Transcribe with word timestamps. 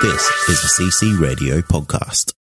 This 0.00 0.30
is 0.48 0.62
the 0.62 0.82
CC 0.82 1.20
Radio 1.20 1.60
podcast. 1.60 2.32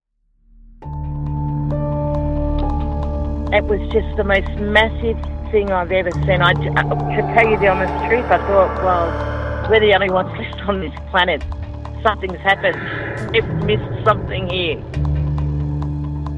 It 3.53 3.65
was 3.65 3.81
just 3.91 4.17
the 4.17 4.23
most 4.23 4.49
massive 4.61 5.19
thing 5.51 5.73
I've 5.73 5.91
ever 5.91 6.13
seen. 6.13 6.41
I, 6.41 6.53
to 6.53 7.35
tell 7.35 7.51
you 7.51 7.59
the 7.59 7.67
honest 7.67 7.93
truth, 8.07 8.27
I 8.27 8.39
thought, 8.47 8.81
well, 8.85 9.69
we're 9.69 9.81
the 9.81 9.93
only 9.93 10.09
ones 10.09 10.31
left 10.39 10.61
on 10.69 10.79
this 10.79 10.93
planet. 11.11 11.43
Something's 12.05 12.39
happened. 12.39 12.79
We've 13.33 13.45
missed 13.65 14.05
something 14.05 14.49
here. 14.49 14.77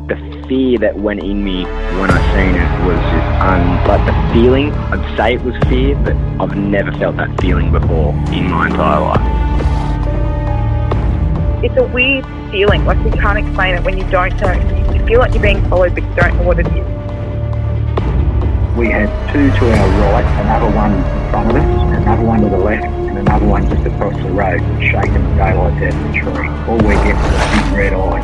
The 0.09 0.47
fear 0.49 0.79
that 0.79 1.01
went 1.01 1.23
in 1.23 1.45
me 1.45 1.65
when 2.01 2.11
I 2.11 2.19
seen 2.33 2.55
it 2.55 2.87
was 2.89 2.97
just 3.13 3.43
un. 3.43 3.87
Like 3.87 4.07
the 4.07 4.33
feeling, 4.33 4.73
I'd 4.73 5.17
say 5.19 5.35
it 5.35 5.43
was 5.43 5.55
fear, 5.69 5.97
but 5.97 6.17
I've 6.41 6.57
never 6.57 6.93
felt 6.93 7.19
that 7.19 7.39
feeling 7.43 7.71
before 7.71 8.15
in 8.33 8.49
my 8.49 8.69
entire 8.69 9.01
life. 9.01 9.40
It's 11.63 11.77
a 11.77 11.85
weird 11.85 12.25
feeling, 12.51 12.87
like 12.87 12.97
you 13.05 13.11
can't 13.21 13.37
explain 13.37 13.75
it 13.75 13.85
when 13.85 13.99
you 13.99 14.09
don't 14.11 14.35
know. 14.41 14.53
You 14.95 15.05
feel 15.05 15.19
like 15.19 15.35
you're 15.35 15.43
being 15.43 15.63
followed, 15.69 15.95
but 15.95 16.03
you 16.03 16.15
don't 16.15 16.35
know 16.39 16.45
what 16.45 16.59
it 16.59 16.67
is. 16.67 16.87
We 18.79 18.89
had 18.89 19.11
two 19.31 19.51
to 19.51 19.71
our 19.71 19.89
right, 20.13 20.25
another 20.41 20.75
one 20.75 20.95
in 20.95 21.31
front 21.31 21.51
of 21.51 21.57
us, 21.57 21.99
another 21.99 22.25
one 22.25 22.41
to 22.41 22.49
the 22.49 22.57
left, 22.57 22.87
and 22.87 23.19
another 23.19 23.45
one 23.45 23.69
just 23.69 23.87
across 23.87 24.15
the 24.23 24.31
road, 24.31 24.61
shaking 24.81 25.13
the 25.13 25.35
daylights 25.37 25.83
out 25.83 25.93
of 25.93 26.03
the 26.07 26.13
tree. 26.19 26.49
All 26.67 26.79
we 26.79 26.95
get 27.05 27.15
is 27.15 27.29
a 27.29 27.39
big 27.53 27.77
red 27.77 27.93
eye. 27.93 28.23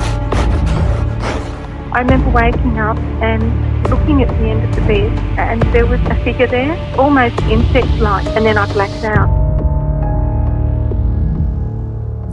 I 1.93 2.01
remember 2.01 2.31
waking 2.31 2.79
up 2.79 2.97
and 3.21 3.91
looking 3.91 4.23
at 4.23 4.29
the 4.29 4.47
end 4.49 4.65
of 4.65 4.75
the 4.77 4.81
bed, 4.81 5.13
and 5.39 5.63
there 5.75 5.85
was 5.85 6.01
a 6.07 6.15
figure 6.25 6.47
there, 6.47 6.75
almost 6.99 7.39
insect-like, 7.43 8.27
and 8.29 8.47
then 8.47 8.57
I 8.57 8.73
blacked 8.73 9.05
out. 9.05 9.46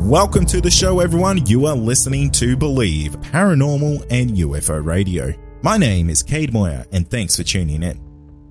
Welcome 0.04 0.46
to 0.48 0.60
the 0.60 0.70
show, 0.70 1.00
everyone. 1.00 1.46
You 1.46 1.66
are 1.66 1.78
listening 1.78 2.30
to 2.32 2.58
Believe 2.58 3.14
Paranormal 3.22 4.06
and 4.12 4.32
UFO 4.32 4.84
Radio. 4.84 5.34
My 5.62 5.78
name 5.78 6.10
is 6.10 6.22
Cade 6.22 6.52
Moyer, 6.52 6.86
and 6.92 7.10
thanks 7.10 7.38
for 7.38 7.44
tuning 7.44 7.84
in. 7.84 8.02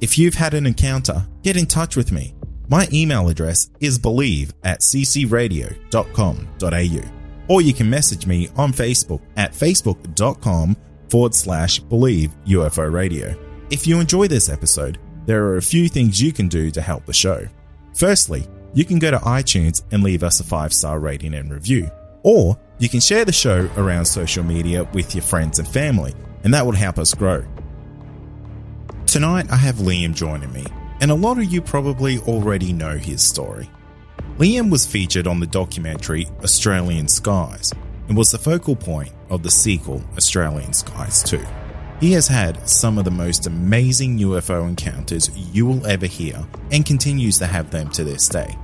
If 0.00 0.16
you've 0.16 0.32
had 0.32 0.54
an 0.54 0.64
encounter, 0.64 1.28
get 1.42 1.58
in 1.58 1.66
touch 1.66 1.94
with 1.94 2.10
me. 2.10 2.34
My 2.70 2.88
email 2.90 3.28
address 3.28 3.68
is 3.80 3.98
believe 3.98 4.54
at 4.64 4.80
ccradio.com.au, 4.80 7.54
or 7.54 7.60
you 7.60 7.74
can 7.74 7.90
message 7.90 8.26
me 8.26 8.48
on 8.56 8.72
Facebook 8.72 9.20
at 9.36 9.52
facebook.com 9.52 10.74
forward 11.10 11.34
slash 11.34 11.80
believe 11.80 12.34
UFO 12.46 12.90
radio. 12.90 13.34
If 13.70 13.86
you 13.86 14.00
enjoy 14.00 14.26
this 14.26 14.48
episode, 14.48 14.98
there 15.26 15.44
are 15.44 15.58
a 15.58 15.62
few 15.62 15.90
things 15.90 16.18
you 16.18 16.32
can 16.32 16.48
do 16.48 16.70
to 16.70 16.80
help 16.80 17.04
the 17.04 17.12
show. 17.12 17.46
Firstly, 17.94 18.46
you 18.74 18.84
can 18.84 18.98
go 18.98 19.10
to 19.10 19.18
iTunes 19.18 19.82
and 19.90 20.02
leave 20.02 20.22
us 20.22 20.40
a 20.40 20.44
five 20.44 20.72
star 20.72 20.98
rating 20.98 21.34
and 21.34 21.50
review. 21.52 21.90
Or 22.22 22.58
you 22.78 22.88
can 22.88 23.00
share 23.00 23.24
the 23.24 23.32
show 23.32 23.68
around 23.76 24.04
social 24.06 24.44
media 24.44 24.84
with 24.92 25.14
your 25.14 25.22
friends 25.22 25.58
and 25.58 25.68
family, 25.68 26.14
and 26.44 26.54
that 26.54 26.64
will 26.64 26.72
help 26.72 26.98
us 26.98 27.14
grow. 27.14 27.44
Tonight, 29.06 29.50
I 29.50 29.56
have 29.56 29.76
Liam 29.76 30.14
joining 30.14 30.52
me, 30.52 30.64
and 31.00 31.10
a 31.10 31.14
lot 31.14 31.38
of 31.38 31.44
you 31.44 31.60
probably 31.60 32.18
already 32.20 32.72
know 32.72 32.96
his 32.96 33.22
story. 33.22 33.68
Liam 34.38 34.70
was 34.70 34.86
featured 34.86 35.26
on 35.26 35.40
the 35.40 35.46
documentary 35.46 36.26
Australian 36.42 37.08
Skies 37.08 37.72
and 38.08 38.16
was 38.16 38.30
the 38.30 38.38
focal 38.38 38.74
point 38.74 39.12
of 39.28 39.42
the 39.42 39.50
sequel 39.50 40.02
Australian 40.16 40.72
Skies 40.72 41.22
2. 41.22 41.44
He 42.02 42.10
has 42.14 42.26
had 42.26 42.68
some 42.68 42.98
of 42.98 43.04
the 43.04 43.12
most 43.12 43.46
amazing 43.46 44.18
UFO 44.18 44.68
encounters 44.68 45.30
you 45.54 45.64
will 45.66 45.86
ever 45.86 46.06
hear 46.06 46.44
and 46.72 46.84
continues 46.84 47.38
to 47.38 47.46
have 47.46 47.70
them 47.70 47.90
to 47.90 48.02
this 48.02 48.28
day. 48.28 48.58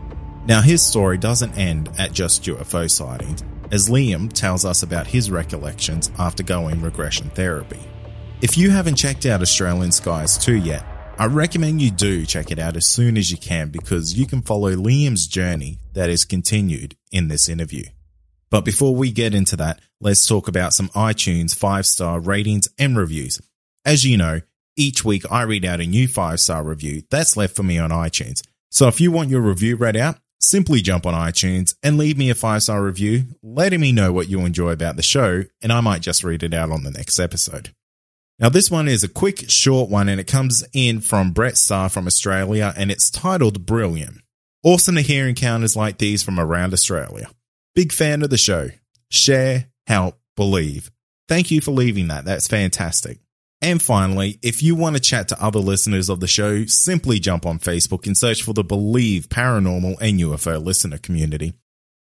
Now, 0.46 0.60
his 0.60 0.82
story 0.82 1.18
doesn't 1.18 1.56
end 1.56 1.88
at 1.98 2.10
just 2.10 2.42
UFO 2.42 2.90
sightings, 2.90 3.44
as 3.70 3.88
Liam 3.88 4.28
tells 4.32 4.64
us 4.64 4.82
about 4.82 5.06
his 5.06 5.30
recollections 5.30 6.10
after 6.18 6.42
going 6.42 6.82
regression 6.82 7.30
therapy. 7.30 7.78
If 8.42 8.58
you 8.58 8.70
haven't 8.70 8.96
checked 8.96 9.24
out 9.24 9.40
Australian 9.40 9.92
Skies 9.92 10.36
2 10.38 10.56
yet, 10.56 10.84
I 11.16 11.26
recommend 11.26 11.80
you 11.80 11.92
do 11.92 12.26
check 12.26 12.50
it 12.50 12.58
out 12.58 12.76
as 12.76 12.86
soon 12.86 13.16
as 13.16 13.30
you 13.30 13.38
can 13.38 13.68
because 13.68 14.18
you 14.18 14.26
can 14.26 14.42
follow 14.42 14.74
Liam's 14.74 15.28
journey 15.28 15.78
that 15.92 16.10
is 16.10 16.24
continued 16.24 16.96
in 17.12 17.28
this 17.28 17.48
interview. 17.48 17.84
But 18.50 18.64
before 18.64 18.94
we 18.94 19.10
get 19.10 19.34
into 19.34 19.56
that, 19.56 19.80
let's 20.00 20.26
talk 20.26 20.48
about 20.48 20.72
some 20.72 20.88
iTunes 20.90 21.54
5 21.54 21.86
star 21.86 22.20
ratings 22.20 22.68
and 22.78 22.96
reviews. 22.96 23.40
As 23.84 24.04
you 24.04 24.16
know, 24.16 24.40
each 24.76 25.04
week 25.04 25.24
I 25.30 25.42
read 25.42 25.64
out 25.64 25.80
a 25.80 25.86
new 25.86 26.08
5 26.08 26.40
star 26.40 26.62
review 26.64 27.02
that's 27.10 27.36
left 27.36 27.56
for 27.56 27.62
me 27.62 27.78
on 27.78 27.90
iTunes. 27.90 28.42
So 28.70 28.88
if 28.88 29.00
you 29.00 29.10
want 29.10 29.30
your 29.30 29.40
review 29.40 29.76
read 29.76 29.96
out, 29.96 30.18
simply 30.40 30.80
jump 30.80 31.04
on 31.04 31.14
iTunes 31.14 31.74
and 31.82 31.98
leave 31.98 32.16
me 32.16 32.30
a 32.30 32.34
5 32.34 32.62
star 32.62 32.82
review, 32.82 33.24
letting 33.42 33.80
me 33.80 33.92
know 33.92 34.12
what 34.12 34.28
you 34.28 34.40
enjoy 34.40 34.70
about 34.70 34.96
the 34.96 35.02
show, 35.02 35.44
and 35.62 35.72
I 35.72 35.80
might 35.80 36.02
just 36.02 36.24
read 36.24 36.42
it 36.42 36.54
out 36.54 36.70
on 36.70 36.84
the 36.84 36.90
next 36.90 37.18
episode. 37.18 37.70
Now, 38.38 38.48
this 38.48 38.70
one 38.70 38.86
is 38.86 39.02
a 39.02 39.08
quick, 39.08 39.50
short 39.50 39.90
one, 39.90 40.08
and 40.08 40.20
it 40.20 40.28
comes 40.28 40.64
in 40.72 41.00
from 41.00 41.32
Brett 41.32 41.56
Starr 41.56 41.88
from 41.88 42.06
Australia, 42.06 42.72
and 42.76 42.88
it's 42.90 43.10
titled 43.10 43.66
Brilliant. 43.66 44.18
Awesome 44.62 44.94
to 44.94 45.00
hear 45.00 45.26
encounters 45.26 45.74
like 45.74 45.98
these 45.98 46.22
from 46.22 46.38
around 46.38 46.72
Australia. 46.72 47.28
Big 47.78 47.92
fan 47.92 48.22
of 48.22 48.30
the 48.30 48.36
show. 48.36 48.70
Share, 49.08 49.66
help, 49.86 50.18
believe. 50.34 50.90
Thank 51.28 51.52
you 51.52 51.60
for 51.60 51.70
leaving 51.70 52.08
that. 52.08 52.24
That's 52.24 52.48
fantastic. 52.48 53.20
And 53.62 53.80
finally, 53.80 54.40
if 54.42 54.64
you 54.64 54.74
want 54.74 54.96
to 54.96 55.00
chat 55.00 55.28
to 55.28 55.40
other 55.40 55.60
listeners 55.60 56.08
of 56.08 56.18
the 56.18 56.26
show, 56.26 56.64
simply 56.64 57.20
jump 57.20 57.46
on 57.46 57.60
Facebook 57.60 58.08
and 58.08 58.16
search 58.16 58.42
for 58.42 58.52
the 58.52 58.64
Believe 58.64 59.28
Paranormal 59.28 59.96
and 60.00 60.18
UFO 60.18 60.60
listener 60.60 60.98
community. 60.98 61.52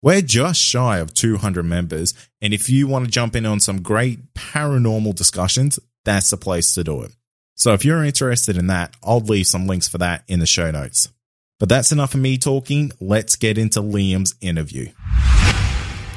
We're 0.02 0.20
just 0.20 0.62
shy 0.62 0.98
of 0.98 1.12
200 1.12 1.64
members, 1.64 2.14
and 2.40 2.54
if 2.54 2.70
you 2.70 2.86
want 2.86 3.06
to 3.06 3.10
jump 3.10 3.34
in 3.34 3.44
on 3.44 3.58
some 3.58 3.82
great 3.82 4.34
paranormal 4.34 5.16
discussions, 5.16 5.80
that's 6.04 6.30
the 6.30 6.36
place 6.36 6.74
to 6.74 6.84
do 6.84 7.02
it. 7.02 7.10
So 7.56 7.72
if 7.72 7.84
you're 7.84 8.04
interested 8.04 8.56
in 8.56 8.68
that, 8.68 8.94
I'll 9.02 9.18
leave 9.18 9.48
some 9.48 9.66
links 9.66 9.88
for 9.88 9.98
that 9.98 10.22
in 10.28 10.38
the 10.38 10.46
show 10.46 10.70
notes. 10.70 11.08
But 11.58 11.68
that's 11.68 11.90
enough 11.90 12.14
of 12.14 12.20
me 12.20 12.38
talking. 12.38 12.92
Let's 13.00 13.34
get 13.34 13.58
into 13.58 13.80
Liam's 13.80 14.36
interview. 14.40 14.90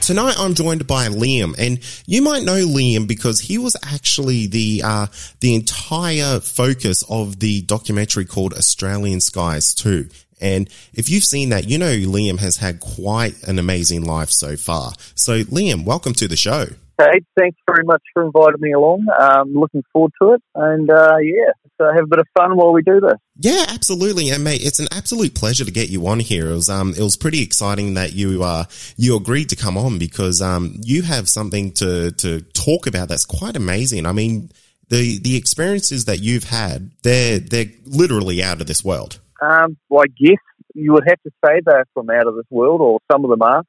Tonight 0.10 0.40
I'm 0.40 0.56
joined 0.56 0.88
by 0.88 1.08
Liam, 1.08 1.54
and 1.60 1.80
you 2.08 2.24
might 2.24 2.42
know 2.42 2.66
Liam 2.66 3.08
because 3.08 3.42
he 3.42 3.60
was 3.60 3.76
actually 3.86 4.48
the 4.48 4.82
uh, 4.84 5.06
the 5.40 5.54
entire 5.54 6.40
focus 6.40 7.04
of 7.12 7.40
the 7.40 7.62
documentary 7.62 8.26
called 8.26 8.56
Australian 8.56 9.22
Skies 9.22 9.76
2. 9.76 10.10
And 10.42 10.68
if 10.96 11.12
you've 11.12 11.24
seen 11.24 11.50
that, 11.50 11.70
you 11.70 11.78
know 11.78 11.94
Liam 11.96 12.40
has 12.40 12.58
had 12.58 12.80
quite 12.80 13.36
an 13.44 13.60
amazing 13.60 14.04
life 14.04 14.32
so 14.32 14.58
far. 14.58 14.94
So, 15.14 15.44
Liam, 15.44 15.86
welcome 15.86 16.14
to 16.14 16.28
the 16.28 16.36
show. 16.36 16.70
Hey, 17.00 17.22
thanks 17.38 17.58
very 17.66 17.86
much 17.86 18.02
for 18.14 18.26
inviting 18.26 18.60
me 18.60 18.74
along. 18.74 19.06
Um, 19.18 19.54
looking 19.54 19.84
forward 19.94 20.12
to 20.22 20.34
it, 20.34 20.42
and 20.54 20.92
uh, 20.92 21.16
yeah, 21.22 21.54
so 21.78 21.86
have 21.86 22.04
a 22.04 22.08
bit 22.08 22.20
of 22.20 22.28
fun 22.38 22.58
while 22.58 22.74
we 22.74 22.82
do 22.82 23.00
this. 23.00 23.14
Yeah, 23.38 23.68
absolutely, 23.70 24.30
and 24.32 24.44
mate, 24.44 24.60
it's 24.62 24.80
an 24.80 24.88
absolute 24.92 25.34
pleasure 25.34 25.64
to 25.64 25.72
get 25.72 25.88
you 25.90 26.06
on 26.08 26.20
here. 26.20 26.50
It 26.50 26.56
was 26.56 26.68
um, 26.68 26.90
it 26.90 27.02
was 27.02 27.16
pretty 27.16 27.42
exciting 27.42 27.94
that 27.94 28.12
you 28.12 28.44
uh, 28.44 28.66
you 28.98 29.16
agreed 29.16 29.48
to 29.50 29.56
come 29.56 29.78
on 29.78 29.98
because 29.98 30.42
um, 30.42 30.76
you 30.84 31.04
have 31.04 31.30
something 31.30 31.72
to 31.76 32.12
to 32.12 32.42
talk 32.42 32.86
about 32.86 33.08
that's 33.08 33.26
quite 33.26 33.56
amazing. 33.56 34.06
I 34.06 34.12
mean, 34.12 34.52
the 34.90 35.20
the 35.20 35.38
experiences 35.38 36.04
that 36.04 36.20
you've 36.20 36.44
had, 36.44 36.92
they're 37.04 37.40
they're 37.40 37.72
literally 37.86 38.44
out 38.44 38.60
of 38.60 38.68
this 38.68 38.84
world. 38.84 39.22
Um, 39.42 39.78
well, 39.88 40.04
I 40.04 40.08
guess 40.22 40.44
you 40.76 40.92
would 40.92 41.08
have 41.08 41.22
to 41.22 41.32
say 41.46 41.62
they're 41.66 41.86
from 41.94 42.10
out 42.10 42.28
of 42.28 42.36
this 42.36 42.48
world, 42.50 42.82
or 42.82 43.00
some 43.10 43.24
of 43.24 43.30
them 43.30 43.42
are. 43.42 43.64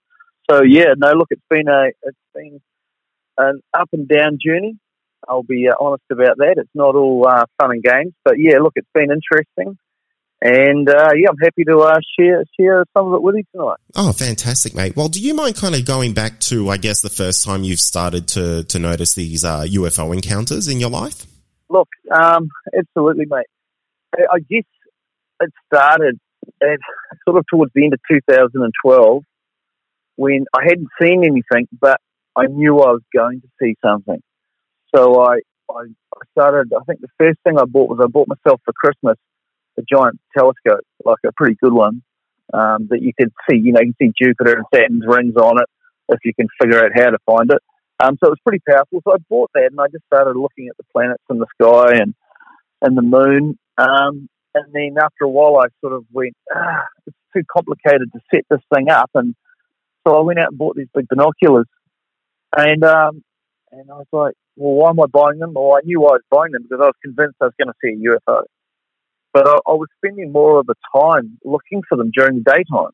So 0.50 0.62
yeah, 0.62 0.94
no, 0.96 1.12
look, 1.12 1.28
it's 1.30 1.40
been 1.48 1.68
a 1.68 1.92
it's 2.02 2.18
been 2.34 2.60
an 3.38 3.60
up 3.74 3.88
and 3.92 4.08
down 4.08 4.38
journey. 4.44 4.76
I'll 5.28 5.42
be 5.42 5.68
uh, 5.68 5.74
honest 5.78 6.04
about 6.10 6.38
that. 6.38 6.54
It's 6.56 6.70
not 6.74 6.94
all 6.96 7.26
uh, 7.28 7.44
fun 7.60 7.72
and 7.72 7.82
games, 7.82 8.14
but 8.24 8.34
yeah, 8.38 8.58
look, 8.58 8.72
it's 8.76 8.88
been 8.94 9.10
interesting, 9.10 9.76
and 10.40 10.88
uh, 10.88 11.10
yeah, 11.14 11.28
I'm 11.28 11.36
happy 11.42 11.64
to 11.64 11.78
uh, 11.78 11.98
share 12.18 12.42
share 12.58 12.84
some 12.96 13.08
of 13.08 13.14
it 13.14 13.22
with 13.22 13.36
you 13.36 13.44
tonight. 13.52 13.76
Oh, 13.96 14.12
fantastic, 14.12 14.74
mate! 14.74 14.96
Well, 14.96 15.08
do 15.08 15.20
you 15.20 15.34
mind 15.34 15.56
kind 15.56 15.74
of 15.74 15.84
going 15.84 16.14
back 16.14 16.40
to, 16.40 16.70
I 16.70 16.78
guess, 16.78 17.02
the 17.02 17.10
first 17.10 17.44
time 17.44 17.64
you've 17.64 17.80
started 17.80 18.28
to 18.28 18.64
to 18.64 18.78
notice 18.78 19.14
these 19.14 19.44
UFO 19.44 20.08
uh, 20.08 20.12
encounters 20.12 20.68
in 20.68 20.80
your 20.80 20.90
life? 20.90 21.26
Look, 21.68 21.88
um, 22.10 22.48
absolutely, 22.76 23.26
mate. 23.28 23.46
I 24.14 24.38
guess 24.40 24.64
it 25.40 25.52
started 25.72 26.18
and 26.60 26.78
sort 27.24 27.38
of 27.38 27.44
towards 27.50 27.72
the 27.74 27.84
end 27.84 27.94
of 27.94 28.00
2012, 28.10 29.22
when 30.16 30.44
I 30.54 30.64
hadn't 30.64 30.88
seen 31.00 31.24
anything, 31.24 31.68
but 31.80 32.00
I 32.36 32.46
knew 32.46 32.78
I 32.78 32.92
was 32.92 33.02
going 33.14 33.40
to 33.40 33.48
see 33.60 33.76
something. 33.84 34.22
So 34.94 35.22
I, 35.22 35.40
I, 35.70 35.84
started, 36.32 36.72
I 36.74 36.84
think 36.84 37.00
the 37.00 37.08
first 37.18 37.38
thing 37.44 37.58
I 37.58 37.64
bought 37.64 37.90
was 37.90 38.00
I 38.02 38.08
bought 38.08 38.28
myself 38.28 38.60
for 38.64 38.72
Christmas 38.72 39.16
a 39.78 39.82
giant 39.82 40.20
telescope, 40.36 40.84
like 41.04 41.18
a 41.26 41.32
pretty 41.32 41.56
good 41.62 41.72
one, 41.72 42.02
um, 42.52 42.88
that 42.90 43.00
you 43.00 43.12
could 43.18 43.32
see, 43.48 43.56
you 43.56 43.72
know, 43.72 43.80
you 43.80 43.94
can 43.98 44.08
see 44.08 44.26
Jupiter 44.26 44.56
and 44.56 44.66
Saturn's 44.74 45.04
rings 45.06 45.36
on 45.36 45.60
it 45.60 45.68
if 46.08 46.18
you 46.24 46.34
can 46.34 46.48
figure 46.60 46.84
out 46.84 46.90
how 46.94 47.10
to 47.10 47.18
find 47.24 47.50
it. 47.50 47.62
Um, 48.02 48.16
so 48.18 48.28
it 48.28 48.30
was 48.30 48.38
pretty 48.44 48.62
powerful. 48.68 49.00
So 49.04 49.12
I 49.12 49.16
bought 49.28 49.50
that 49.54 49.68
and 49.70 49.80
I 49.80 49.86
just 49.88 50.04
started 50.06 50.36
looking 50.36 50.68
at 50.68 50.76
the 50.76 50.84
planets 50.92 51.22
in 51.30 51.38
the 51.38 51.46
sky 51.60 51.98
and, 52.00 52.14
and 52.82 52.96
the 52.96 53.02
moon. 53.02 53.58
Um, 53.78 54.28
and 54.54 54.64
then 54.72 54.96
after 55.00 55.24
a 55.24 55.28
while, 55.28 55.58
I 55.58 55.66
sort 55.80 55.92
of 55.92 56.04
went, 56.12 56.34
ah, 56.54 56.82
it's 57.06 57.16
too 57.34 57.42
complicated 57.50 58.10
to 58.12 58.20
set 58.34 58.44
this 58.50 58.60
thing 58.74 58.88
up. 58.88 59.10
And 59.14 59.34
so 60.06 60.16
I 60.16 60.20
went 60.20 60.38
out 60.38 60.48
and 60.48 60.58
bought 60.58 60.76
these 60.76 60.88
big 60.94 61.08
binoculars. 61.08 61.66
And 62.56 62.82
um, 62.84 63.22
and 63.72 63.90
I 63.90 63.94
was 63.94 64.06
like, 64.12 64.34
well, 64.56 64.74
why 64.74 64.90
am 64.90 65.00
I 65.00 65.06
buying 65.06 65.38
them? 65.38 65.54
Well, 65.54 65.76
I 65.76 65.80
knew 65.84 66.00
I 66.00 66.12
was 66.12 66.22
buying 66.30 66.52
them 66.52 66.62
because 66.62 66.82
I 66.82 66.86
was 66.86 66.94
convinced 67.02 67.36
I 67.40 67.46
was 67.46 67.54
going 67.58 67.68
to 67.68 67.74
see 67.82 67.94
a 67.94 68.30
UFO. 68.30 68.42
But 69.32 69.46
I, 69.46 69.54
I 69.66 69.74
was 69.74 69.88
spending 69.98 70.32
more 70.32 70.58
of 70.58 70.66
the 70.66 70.74
time 70.94 71.38
looking 71.44 71.82
for 71.88 71.96
them 71.96 72.10
during 72.12 72.42
the 72.42 72.50
daytime. 72.50 72.90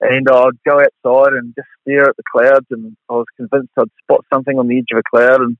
And 0.00 0.28
I'd 0.28 0.62
go 0.64 0.78
outside 0.78 1.32
and 1.32 1.54
just 1.56 1.68
stare 1.82 2.08
at 2.08 2.16
the 2.16 2.22
clouds, 2.30 2.66
and 2.70 2.96
I 3.08 3.14
was 3.14 3.26
convinced 3.36 3.72
I'd 3.78 3.88
spot 4.02 4.24
something 4.32 4.58
on 4.58 4.68
the 4.68 4.78
edge 4.78 4.92
of 4.92 4.98
a 4.98 5.02
cloud. 5.10 5.40
And 5.40 5.56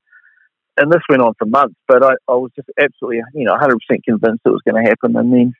and 0.77 0.91
this 0.91 1.01
went 1.09 1.23
on 1.23 1.33
for 1.39 1.45
months, 1.45 1.75
but 1.87 2.03
I, 2.03 2.11
I 2.27 2.35
was 2.35 2.51
just 2.55 2.69
absolutely, 2.79 3.21
you 3.33 3.45
know, 3.45 3.55
100% 3.55 3.71
convinced 4.03 4.41
it 4.45 4.49
was 4.49 4.61
going 4.63 4.81
to 4.81 4.87
happen. 4.87 5.15
And 5.15 5.33
then, 5.33 5.53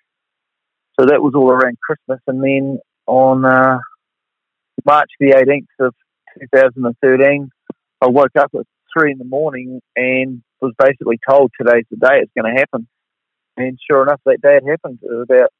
so 0.99 1.07
that 1.07 1.23
was 1.23 1.33
all 1.35 1.49
around 1.49 1.77
Christmas. 1.79 2.19
And 2.27 2.43
then 2.43 2.79
on 3.07 3.43
uh, 3.43 3.79
March 4.85 5.09
the 5.19 5.31
18th 5.31 5.87
of 5.87 5.95
2013, 6.53 7.49
I 8.01 8.07
woke 8.07 8.35
up 8.37 8.51
at 8.55 8.65
three 8.93 9.11
in 9.11 9.17
the 9.17 9.25
morning 9.25 9.81
and 9.95 10.41
was 10.61 10.73
basically 10.77 11.19
told 11.27 11.51
today's 11.59 11.85
the 11.89 11.97
day 11.97 12.19
it's 12.21 12.31
going 12.39 12.53
to 12.53 12.59
happen. 12.59 12.87
And 13.55 13.79
sure 13.89 14.03
enough, 14.03 14.21
that 14.25 14.41
day 14.41 14.57
it 14.57 14.69
happened. 14.69 14.99
It 15.01 15.11
was 15.11 15.27
about 15.29 15.51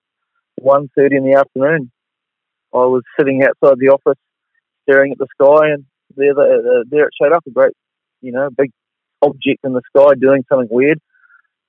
1.30 0.62 1.18
in 1.18 1.24
the 1.24 1.38
afternoon. 1.38 1.92
I 2.74 2.86
was 2.86 3.04
sitting 3.18 3.44
outside 3.44 3.78
the 3.80 3.90
office 3.90 4.20
staring 4.84 5.12
at 5.12 5.18
the 5.18 5.28
sky 5.40 5.72
and 5.72 5.86
there, 6.16 6.34
the, 6.34 6.86
there 6.90 7.08
it 7.08 7.14
showed 7.20 7.34
up, 7.34 7.44
a 7.48 7.52
great, 7.52 7.74
you 8.22 8.32
know, 8.32 8.50
big 8.56 8.72
object 9.22 9.60
in 9.64 9.74
the 9.74 9.82
sky 9.88 10.14
doing 10.20 10.44
something 10.50 10.70
weird. 10.70 11.00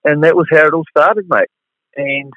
And 0.04 0.22
that 0.24 0.36
was 0.36 0.46
how 0.50 0.66
it 0.66 0.74
all 0.74 0.84
started, 0.90 1.26
mate. 1.28 1.48
And 1.96 2.32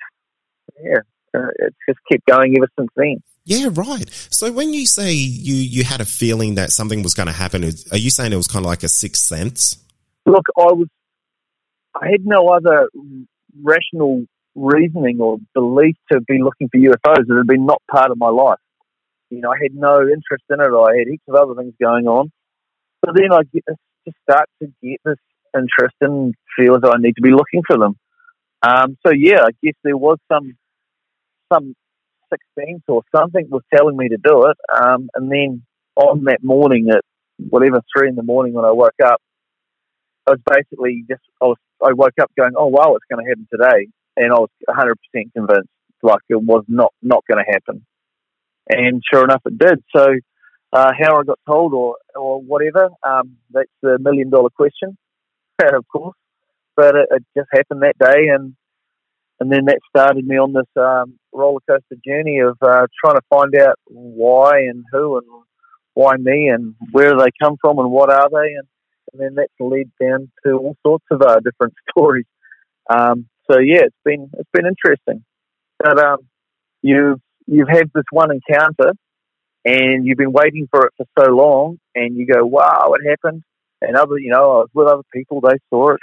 yeah, 0.84 1.00
uh, 1.36 1.50
it's 1.60 1.78
just 1.88 2.00
kept 2.12 2.26
going 2.26 2.56
ever 2.58 2.68
since 2.78 2.90
then. 2.96 3.22
Yeah, 3.46 3.70
right. 3.72 4.08
So 4.30 4.52
when 4.52 4.74
you 4.74 4.86
say 4.86 5.14
you 5.14 5.56
you 5.56 5.84
had 5.84 6.00
a 6.00 6.06
feeling 6.06 6.56
that 6.56 6.72
something 6.72 7.02
was 7.02 7.14
going 7.14 7.28
to 7.28 7.34
happen, 7.34 7.64
are 7.64 7.98
you 7.98 8.12
saying 8.12 8.34
it 8.34 8.38
was 8.38 8.48
kind 8.48 8.66
of 8.66 8.70
like 8.70 8.84
a 8.84 8.90
sixth 8.90 9.24
sense? 9.24 9.78
Look, 10.26 10.46
I 10.58 10.74
was, 10.74 10.88
I 11.96 12.10
had 12.12 12.26
no 12.26 12.50
other 12.50 12.90
rational 13.64 14.26
reasoning 14.54 15.20
or 15.20 15.38
belief 15.56 15.96
to 16.12 16.22
be 16.22 16.40
looking 16.44 16.70
for 16.70 16.78
UFOs. 16.78 17.24
It 17.30 17.36
had 17.36 17.48
been 17.48 17.66
not 17.66 17.82
part 17.90 18.12
of 18.12 18.18
my 18.18 18.30
life. 18.30 18.60
You 19.30 19.42
know, 19.42 19.52
I 19.52 19.58
had 19.62 19.74
no 19.74 20.02
interest 20.02 20.44
in 20.50 20.60
it. 20.60 20.64
I 20.64 20.98
had 20.98 21.08
heaps 21.08 21.24
of 21.28 21.36
other 21.36 21.56
things 21.56 21.74
going 21.82 22.06
on. 22.08 22.32
But 23.02 23.16
then 23.16 23.32
I 23.32 23.42
get 23.52 23.64
this, 23.66 23.78
just 24.06 24.18
start 24.30 24.48
to 24.62 24.68
get 24.84 25.00
this 25.04 25.18
interest 25.56 25.96
and 26.02 26.36
feel 26.56 26.80
though 26.80 26.92
I 26.92 26.98
need 26.98 27.16
to 27.16 27.22
be 27.22 27.32
looking 27.32 27.64
for 27.66 27.78
them. 27.78 27.96
Um, 28.62 28.98
so 29.06 29.12
yeah, 29.12 29.42
I 29.44 29.52
guess 29.64 29.74
there 29.84 29.98
was 29.98 30.18
some 30.32 30.54
some 31.52 31.74
16th 32.34 32.84
or 32.88 33.04
something 33.16 33.48
was 33.50 33.64
telling 33.74 33.98
me 33.98 34.10
to 34.10 34.18
do 34.18 34.46
it. 34.46 34.58
Um, 34.74 35.10
and 35.16 35.32
then 35.32 35.64
on 35.96 36.24
that 36.26 36.44
morning 36.44 36.90
at 36.90 37.04
whatever 37.38 37.82
three 37.96 38.10
in 38.10 38.16
the 38.16 38.24
morning 38.24 38.54
when 38.54 38.66
I 38.66 38.72
woke 38.72 39.00
up, 39.04 39.22
I 40.28 40.32
was 40.32 40.40
basically 40.50 41.04
just 41.10 41.22
I 41.42 41.46
was 41.46 41.58
I 41.84 41.94
woke 41.94 42.14
up 42.22 42.32
going, 42.38 42.54
oh 42.56 42.68
wow, 42.68 42.96
it's 42.96 43.06
going 43.10 43.24
to 43.26 43.30
happen 43.30 43.48
today, 43.52 43.88
and 44.16 44.32
I 44.32 44.40
was 44.40 44.50
100 44.66 44.96
percent 44.96 45.34
convinced 45.34 45.70
like 46.04 46.22
it 46.30 46.42
was 46.42 46.64
not 46.68 46.94
not 47.02 47.24
going 47.30 47.44
to 47.44 47.52
happen, 47.52 47.86
and 48.70 49.02
sure 49.12 49.24
enough, 49.24 49.42
it 49.46 49.58
did. 49.58 49.84
So 49.96 50.08
uh, 50.74 50.92
how 50.98 51.20
I 51.20 51.24
got 51.24 51.40
told 51.48 51.74
or 51.74 51.98
or 52.16 52.42
whatever, 52.42 52.90
um, 53.04 53.38
that's 53.52 53.70
the 53.82 53.98
million 54.00 54.30
dollar 54.30 54.50
question, 54.50 54.98
of 55.62 55.88
course. 55.88 56.16
But 56.76 56.96
it, 56.96 57.08
it 57.12 57.24
just 57.36 57.50
happened 57.52 57.82
that 57.82 57.98
day, 58.00 58.28
and 58.28 58.56
and 59.42 59.52
then 59.52 59.66
that 59.66 59.80
started 59.90 60.24
me 60.24 60.38
on 60.38 60.54
this 60.54 60.68
um, 60.78 61.18
roller 61.34 61.60
coaster 61.68 61.98
journey 62.06 62.40
of 62.42 62.56
uh, 62.62 62.86
trying 63.04 63.16
to 63.16 63.22
find 63.28 63.56
out 63.56 63.76
why 63.88 64.60
and 64.60 64.86
who 64.92 65.18
and 65.18 65.26
why 65.96 66.16
me 66.18 66.48
and 66.48 66.76
where 66.92 67.18
they 67.18 67.32
come 67.42 67.58
from 67.60 67.80
and 67.80 67.90
what 67.90 68.12
are 68.12 68.30
they 68.32 68.54
and, 68.54 68.68
and 69.12 69.20
then 69.20 69.34
that's 69.34 69.52
led 69.60 69.90
down 70.00 70.32
to 70.46 70.52
all 70.52 70.78
sorts 70.86 71.06
of 71.10 71.24
uh, 71.24 71.40
different 71.40 71.74
stories. 71.90 72.28
Um, 72.88 73.28
so 73.50 73.58
yeah, 73.58 73.82
it's 73.86 73.96
been 74.06 74.30
it's 74.38 74.50
been 74.54 74.68
interesting. 74.68 75.26
But 75.80 75.98
um, 75.98 76.18
you've 76.84 77.20
you've 77.48 77.68
had 77.68 77.90
this 77.96 78.06
one 78.12 78.30
encounter 78.30 78.92
and 79.66 80.06
you've 80.06 80.20
been 80.20 80.34
waiting 80.34 80.68
for 80.70 80.86
it 80.86 80.94
for 80.98 81.08
so 81.18 81.32
long 81.32 81.80
and 81.96 82.16
you 82.16 82.28
go, 82.28 82.46
wow, 82.46 82.94
it 82.94 83.10
happened. 83.10 83.42
And 83.82 83.96
other, 83.96 84.20
you 84.20 84.30
know, 84.30 84.38
I 84.38 84.58
was 84.60 84.70
with 84.76 84.88
other 84.88 85.02
people, 85.12 85.42
they 85.42 85.58
saw 85.72 85.94
it 85.94 86.00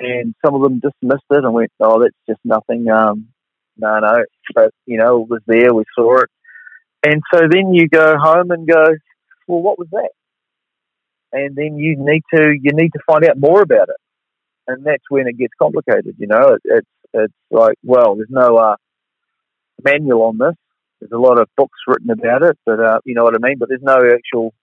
and 0.00 0.34
some 0.44 0.54
of 0.54 0.62
them 0.62 0.80
dismissed 0.80 1.24
it 1.30 1.44
and 1.44 1.54
went, 1.54 1.72
"Oh, 1.80 2.00
that's 2.00 2.16
just 2.28 2.40
nothing." 2.44 2.90
Um, 2.90 3.28
no, 3.76 3.98
no, 3.98 4.24
but 4.54 4.72
you 4.86 4.98
know, 4.98 5.22
it 5.22 5.28
was 5.28 5.42
there. 5.46 5.72
We 5.74 5.84
saw 5.96 6.20
it, 6.20 6.30
and 7.04 7.22
so 7.32 7.42
then 7.50 7.74
you 7.74 7.88
go 7.88 8.16
home 8.18 8.50
and 8.50 8.66
go, 8.66 8.84
"Well, 9.46 9.62
what 9.62 9.78
was 9.78 9.88
that?" 9.92 10.10
And 11.32 11.56
then 11.56 11.78
you 11.78 11.96
need 11.98 12.22
to 12.34 12.50
you 12.50 12.70
need 12.72 12.92
to 12.92 13.00
find 13.06 13.24
out 13.24 13.38
more 13.38 13.62
about 13.62 13.88
it, 13.88 13.96
and 14.68 14.84
that's 14.84 15.04
when 15.08 15.28
it 15.28 15.38
gets 15.38 15.54
complicated. 15.60 16.16
You 16.18 16.28
know, 16.28 16.54
it, 16.54 16.62
it's 16.64 16.88
it's 17.14 17.34
like, 17.50 17.76
well, 17.82 18.16
there's 18.16 18.28
no 18.30 18.56
uh, 18.56 18.76
manual 19.84 20.22
on 20.22 20.38
this. 20.38 20.54
There's 21.00 21.12
a 21.12 21.18
lot 21.18 21.40
of 21.40 21.48
books 21.56 21.78
written 21.86 22.10
about 22.10 22.42
it, 22.42 22.58
but 22.64 22.80
uh, 22.80 22.98
you 23.04 23.14
know 23.14 23.24
what 23.24 23.34
I 23.34 23.46
mean. 23.46 23.58
But 23.58 23.68
there's 23.68 23.82
no 23.82 23.98
actual. 24.12 24.54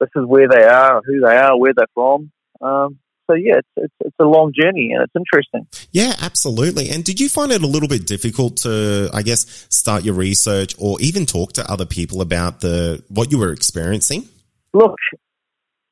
This 0.00 0.10
is 0.16 0.24
where 0.26 0.48
they 0.48 0.64
are, 0.64 1.02
who 1.04 1.20
they 1.20 1.36
are, 1.36 1.56
where 1.56 1.72
they're 1.74 1.86
from. 1.94 2.30
Um, 2.60 2.98
so 3.26 3.34
yeah, 3.34 3.58
it's, 3.58 3.68
it's, 3.76 3.94
it's 4.00 4.16
a 4.20 4.24
long 4.24 4.52
journey 4.58 4.92
and 4.92 5.02
it's 5.02 5.12
interesting. 5.16 5.66
Yeah, 5.92 6.14
absolutely. 6.20 6.90
And 6.90 7.04
did 7.04 7.20
you 7.20 7.28
find 7.28 7.52
it 7.52 7.62
a 7.62 7.66
little 7.66 7.88
bit 7.88 8.06
difficult 8.06 8.58
to, 8.58 9.10
I 9.12 9.22
guess, 9.22 9.66
start 9.70 10.04
your 10.04 10.14
research 10.14 10.74
or 10.78 11.00
even 11.00 11.26
talk 11.26 11.52
to 11.54 11.70
other 11.70 11.86
people 11.86 12.20
about 12.20 12.60
the 12.60 13.02
what 13.08 13.32
you 13.32 13.38
were 13.38 13.52
experiencing? 13.52 14.28
Look, 14.72 14.96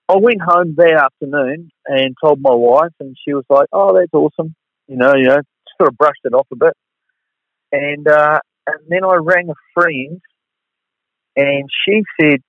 I 0.09 0.17
went 0.17 0.43
home 0.43 0.75
that 0.77 0.93
afternoon 0.93 1.71
and 1.87 2.15
told 2.23 2.41
my 2.41 2.53
wife, 2.53 2.93
and 3.01 3.17
she 3.25 3.33
was 3.33 3.45
like, 3.49 3.69
"Oh, 3.73 3.97
that's 3.97 4.13
awesome," 4.13 4.55
you 4.89 4.97
know, 4.97 5.15
you 5.15 5.29
know, 5.29 5.39
sort 5.81 5.91
of 5.91 5.97
brushed 5.97 6.21
it 6.25 6.35
off 6.35 6.47
a 6.53 6.57
bit, 6.57 6.75
and 7.71 8.07
uh, 8.07 8.41
and 8.67 8.79
then 8.89 9.05
I 9.05 9.15
rang 9.15 9.49
a 9.49 9.55
friend, 9.75 10.21
and 11.37 11.69
she 11.87 12.03
said, 12.21 12.41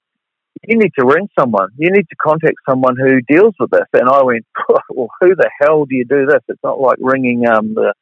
you 0.65 0.77
need 0.77 0.93
to 0.97 1.05
ring 1.05 1.27
someone. 1.37 1.69
You 1.77 1.91
need 1.91 2.07
to 2.09 2.15
contact 2.15 2.55
someone 2.67 2.95
who 2.97 3.21
deals 3.27 3.53
with 3.59 3.71
this. 3.71 3.87
And 3.93 4.09
I 4.09 4.23
went, 4.23 4.45
well, 4.89 5.09
who 5.19 5.35
the 5.35 5.49
hell 5.59 5.85
do 5.85 5.95
you 5.95 6.05
do 6.05 6.25
this? 6.25 6.41
It's 6.47 6.63
not 6.63 6.79
like 6.79 6.97
ringing 6.99 7.47
um, 7.47 7.73
the 7.73 7.93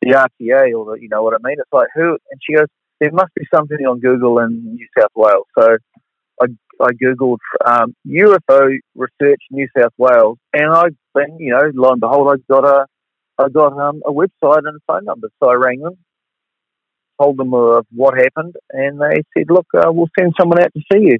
the 0.00 0.10
RTA 0.10 0.76
or 0.76 0.96
the, 0.96 1.00
you 1.00 1.08
know 1.08 1.22
what 1.22 1.34
I 1.34 1.38
mean. 1.46 1.56
It's 1.58 1.72
like 1.72 1.88
who? 1.94 2.18
And 2.30 2.40
she 2.42 2.54
goes, 2.54 2.66
there 3.00 3.12
must 3.12 3.32
be 3.34 3.46
something 3.54 3.78
on 3.86 4.00
Google 4.00 4.38
in 4.40 4.74
New 4.74 4.86
South 4.98 5.12
Wales. 5.14 5.46
So 5.58 5.76
I 6.40 6.46
I 6.80 6.90
googled 6.92 7.38
um, 7.64 7.94
UFO 8.06 8.78
research 8.94 9.42
New 9.50 9.68
South 9.76 9.92
Wales, 9.98 10.38
and 10.52 10.72
I 10.72 10.84
then 11.14 11.36
you 11.38 11.52
know 11.52 11.70
lo 11.74 11.90
and 11.90 12.00
behold, 12.00 12.32
I 12.32 12.52
got 12.52 12.64
a 12.64 12.86
I 13.38 13.48
got 13.48 13.78
um, 13.78 14.02
a 14.06 14.12
website 14.12 14.66
and 14.66 14.76
a 14.76 14.80
phone 14.86 15.04
number. 15.04 15.28
So 15.42 15.50
I 15.50 15.54
rang 15.54 15.80
them, 15.80 15.98
told 17.20 17.36
them 17.36 17.54
of 17.54 17.86
what 17.94 18.16
happened, 18.16 18.56
and 18.70 19.00
they 19.00 19.22
said, 19.36 19.46
look, 19.48 19.66
uh, 19.74 19.90
we'll 19.92 20.10
send 20.18 20.34
someone 20.38 20.60
out 20.60 20.72
to 20.74 20.82
see 20.92 21.00
you. 21.10 21.18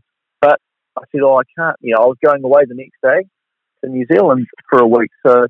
I 0.97 1.03
said, 1.11 1.23
oh, 1.23 1.39
I 1.39 1.43
can't. 1.59 1.77
You 1.81 1.95
know, 1.95 2.03
I 2.03 2.07
was 2.07 2.19
going 2.25 2.45
away 2.45 2.63
the 2.67 2.75
next 2.75 2.99
day 3.03 3.29
to 3.83 3.91
New 3.91 4.07
Zealand 4.13 4.47
for 4.69 4.81
a 4.81 4.87
week. 4.87 5.11
So 5.27 5.47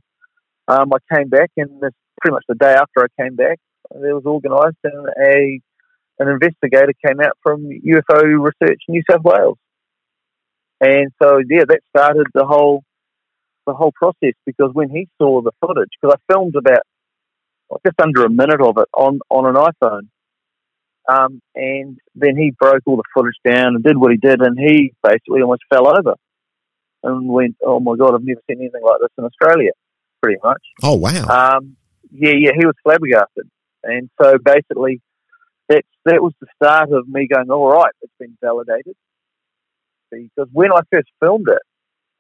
um, 0.68 0.90
I 0.92 1.16
came 1.16 1.28
back, 1.28 1.50
and 1.56 1.80
this, 1.80 1.92
pretty 2.20 2.34
much 2.34 2.44
the 2.48 2.54
day 2.54 2.72
after 2.72 3.04
I 3.04 3.22
came 3.22 3.34
back, 3.34 3.58
there 3.90 4.14
was 4.14 4.24
organised, 4.24 4.78
and 4.84 5.08
a 5.20 5.60
an 6.18 6.28
investigator 6.28 6.92
came 7.04 7.20
out 7.20 7.36
from 7.42 7.68
UFO 7.68 8.22
Research 8.22 8.80
New 8.88 9.02
South 9.10 9.24
Wales. 9.24 9.58
And 10.80 11.10
so, 11.22 11.38
yeah, 11.48 11.64
that 11.68 11.80
started 11.96 12.26
the 12.34 12.44
whole 12.44 12.84
the 13.66 13.74
whole 13.74 13.92
process 13.92 14.34
because 14.44 14.70
when 14.72 14.90
he 14.90 15.08
saw 15.18 15.40
the 15.40 15.52
footage, 15.60 15.90
because 16.00 16.16
I 16.16 16.32
filmed 16.32 16.56
about 16.56 16.82
just 17.86 18.00
under 18.00 18.24
a 18.24 18.30
minute 18.30 18.60
of 18.60 18.76
it 18.78 18.88
on 18.92 19.20
on 19.30 19.46
an 19.46 19.54
iPhone, 19.54 20.08
um, 21.08 21.40
and 21.54 21.98
then 22.14 22.36
he 22.36 22.52
broke 22.58 22.82
all 22.86 22.96
the 22.96 23.02
footage 23.14 23.38
down 23.44 23.74
and 23.74 23.84
did 23.84 23.96
what 23.96 24.12
he 24.12 24.18
did, 24.18 24.40
and 24.40 24.58
he 24.58 24.92
basically 25.02 25.42
almost 25.42 25.62
fell 25.68 25.88
over 25.88 26.14
and 27.02 27.28
went, 27.28 27.56
"Oh 27.64 27.80
my 27.80 27.96
god, 27.96 28.14
I've 28.14 28.24
never 28.24 28.40
seen 28.48 28.60
anything 28.60 28.82
like 28.84 29.00
this 29.00 29.10
in 29.18 29.24
Australia." 29.24 29.72
Pretty 30.22 30.38
much. 30.42 30.62
Oh 30.82 30.94
wow. 30.94 31.56
Um, 31.56 31.76
yeah, 32.12 32.34
yeah, 32.38 32.52
he 32.56 32.64
was 32.64 32.76
flabbergasted, 32.84 33.48
and 33.82 34.08
so 34.20 34.36
basically, 34.38 35.00
that's 35.68 35.88
that 36.04 36.22
was 36.22 36.32
the 36.40 36.46
start 36.56 36.92
of 36.92 37.08
me 37.08 37.28
going, 37.32 37.50
all 37.50 37.70
right, 37.70 37.92
it's 38.02 38.12
been 38.18 38.36
validated. 38.40 38.94
Because 40.10 40.48
when 40.52 40.72
I 40.72 40.80
first 40.92 41.08
filmed 41.20 41.46
it 41.48 41.62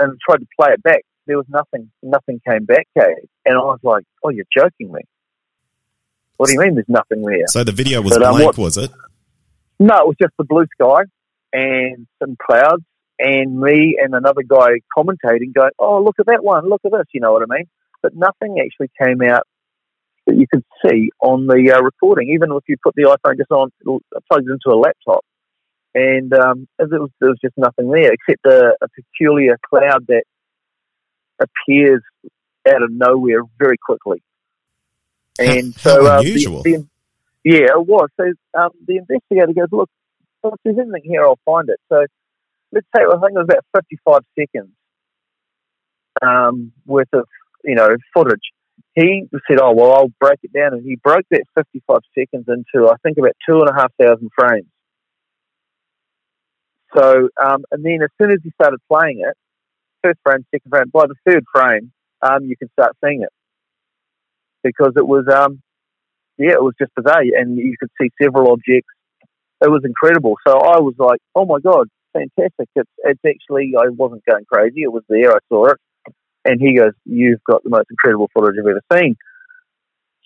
and 0.00 0.18
tried 0.26 0.38
to 0.38 0.46
play 0.58 0.70
it 0.72 0.82
back, 0.82 1.02
there 1.26 1.36
was 1.36 1.46
nothing, 1.48 1.90
nothing 2.02 2.40
came 2.48 2.64
back, 2.64 2.86
Kate. 2.98 3.28
And 3.44 3.54
I 3.54 3.58
was 3.58 3.80
like, 3.82 4.04
oh, 4.24 4.30
you're 4.30 4.46
joking 4.56 4.92
me. 4.92 5.02
What 6.42 6.48
do 6.48 6.54
you 6.54 6.60
mean 6.60 6.74
there's 6.74 6.88
nothing 6.88 7.22
there? 7.22 7.46
So 7.46 7.62
the 7.62 7.70
video 7.70 8.02
was 8.02 8.18
But, 8.18 8.24
um, 8.24 8.34
blank, 8.34 8.46
what- 8.46 8.58
was 8.58 8.76
it? 8.76 8.90
No, 9.78 9.94
it 9.98 10.06
was 10.08 10.16
just 10.20 10.34
the 10.36 10.44
blue 10.44 10.66
sky 10.74 11.02
and 11.52 12.08
some 12.20 12.36
clouds 12.36 12.82
and 13.20 13.60
me 13.60 13.96
and 14.02 14.12
another 14.12 14.42
guy 14.42 14.70
commentating 14.96 15.54
going, 15.54 15.70
oh, 15.78 16.02
look 16.02 16.16
at 16.18 16.26
that 16.26 16.42
one, 16.42 16.68
look 16.68 16.80
at 16.84 16.90
this, 16.90 17.06
you 17.14 17.20
know 17.20 17.32
what 17.32 17.42
I 17.42 17.46
mean? 17.46 17.66
But 18.02 18.16
nothing 18.16 18.58
actually 18.58 18.90
came 19.00 19.22
out 19.22 19.46
that 20.26 20.34
you 20.34 20.46
could 20.52 20.64
see 20.84 21.10
on 21.20 21.46
the 21.46 21.74
uh, 21.76 21.80
recording, 21.80 22.30
even 22.30 22.50
if 22.50 22.64
you 22.66 22.74
put 22.82 22.96
the 22.96 23.04
iPhone 23.04 23.36
just 23.36 23.52
on, 23.52 23.70
it 23.80 24.24
plugs 24.28 24.46
into 24.50 24.74
a 24.74 24.78
laptop. 24.78 25.24
And 25.94 26.34
um, 26.34 26.66
there, 26.76 26.88
was, 26.88 27.10
there 27.20 27.28
was 27.30 27.38
just 27.40 27.54
nothing 27.56 27.88
there 27.88 28.12
except 28.12 28.44
a, 28.46 28.74
a 28.82 28.88
peculiar 28.88 29.58
cloud 29.68 30.08
that 30.08 30.24
appears 31.38 32.02
out 32.68 32.82
of 32.82 32.90
nowhere 32.90 33.42
very 33.60 33.76
quickly. 33.78 34.24
And 35.38 35.74
How- 35.74 35.80
so, 35.80 36.06
uh, 36.06 36.20
unusual. 36.20 36.62
The, 36.62 36.76
the, 36.76 36.88
yeah, 37.44 37.74
it 37.74 37.86
was. 37.86 38.08
So 38.20 38.32
um, 38.58 38.70
the 38.86 38.98
investigator 38.98 39.52
goes, 39.52 39.68
"Look, 39.72 39.90
if 40.44 40.54
there's 40.64 40.78
anything 40.78 41.02
here, 41.04 41.24
I'll 41.24 41.38
find 41.44 41.68
it." 41.68 41.80
So 41.88 42.06
let's 42.72 42.86
say 42.94 43.02
I 43.02 43.18
think 43.18 43.32
it 43.32 43.34
was 43.34 43.46
about 43.48 43.64
55 43.74 44.20
seconds 44.38 44.70
um, 46.20 46.72
worth 46.86 47.12
of 47.12 47.26
you 47.64 47.74
know 47.74 47.96
footage. 48.14 48.52
He 48.94 49.26
said, 49.48 49.58
"Oh 49.60 49.72
well, 49.72 49.92
I'll 49.92 50.12
break 50.20 50.38
it 50.42 50.52
down," 50.52 50.74
and 50.74 50.84
he 50.84 50.96
broke 50.96 51.26
that 51.30 51.44
55 51.56 52.00
seconds 52.16 52.46
into 52.46 52.88
I 52.88 52.96
think 53.02 53.18
about 53.18 53.32
two 53.48 53.60
and 53.60 53.68
a 53.68 53.74
half 53.74 53.92
thousand 54.00 54.30
frames. 54.38 54.66
So, 56.94 57.28
um, 57.42 57.64
and 57.70 57.82
then 57.82 58.00
as 58.02 58.10
soon 58.20 58.30
as 58.32 58.38
he 58.44 58.50
started 58.50 58.78
playing 58.86 59.24
it, 59.26 59.34
first 60.02 60.18
frame, 60.22 60.44
second 60.50 60.70
frame, 60.70 60.90
by 60.92 61.06
the 61.06 61.14
third 61.26 61.42
frame, 61.52 61.90
um, 62.20 62.44
you 62.44 62.54
can 62.54 62.68
start 62.72 62.94
seeing 63.02 63.22
it 63.22 63.30
because 64.62 64.92
it 64.96 65.06
was, 65.06 65.26
um, 65.28 65.60
yeah, 66.38 66.52
it 66.52 66.62
was 66.62 66.74
just 66.80 66.94
bizarre, 66.94 67.22
and 67.22 67.56
you 67.56 67.76
could 67.78 67.90
see 68.00 68.10
several 68.20 68.52
objects. 68.52 68.88
It 69.60 69.70
was 69.70 69.82
incredible. 69.84 70.34
So 70.46 70.58
I 70.58 70.80
was 70.80 70.94
like, 70.98 71.20
oh 71.34 71.44
my 71.46 71.60
god, 71.60 71.88
fantastic! 72.12 72.68
It's 72.74 72.90
it's 73.04 73.20
actually 73.26 73.74
I 73.78 73.88
wasn't 73.88 74.24
going 74.28 74.44
crazy. 74.52 74.82
It 74.82 74.92
was 74.92 75.04
there. 75.08 75.32
I 75.32 75.38
saw 75.48 75.66
it, 75.68 75.78
and 76.44 76.60
he 76.60 76.76
goes, 76.76 76.92
"You've 77.04 77.42
got 77.44 77.62
the 77.62 77.70
most 77.70 77.86
incredible 77.90 78.28
footage 78.34 78.56
I've 78.58 78.66
ever 78.66 78.82
seen." 78.92 79.16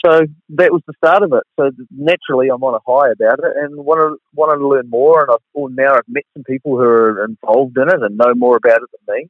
So 0.05 0.21
that 0.51 0.73
was 0.73 0.83
the 0.87 0.93
start 0.99 1.23
of 1.23 1.33
it. 1.33 1.43
So 1.59 1.71
naturally, 1.91 2.49
I'm 2.49 2.63
on 2.63 2.75
a 2.75 2.85
high 2.87 3.11
about 3.11 3.41
it, 3.41 3.57
and 3.57 3.77
wanted 3.77 4.19
wanted 4.35 4.59
to 4.59 4.69
learn 4.69 4.89
more. 4.89 5.23
And 5.23 5.31
I've 5.33 5.45
well, 5.55 5.73
now 5.73 5.95
I've 5.95 6.09
met 6.09 6.25
some 6.35 6.45
people 6.45 6.77
who 6.77 6.85
are 6.85 7.25
involved 7.25 7.77
in 7.79 7.89
it 7.89 8.03
and 8.03 8.17
know 8.17 8.35
more 8.35 8.57
about 8.57 8.83
it 8.83 8.91
than 8.93 9.17
me. 9.17 9.29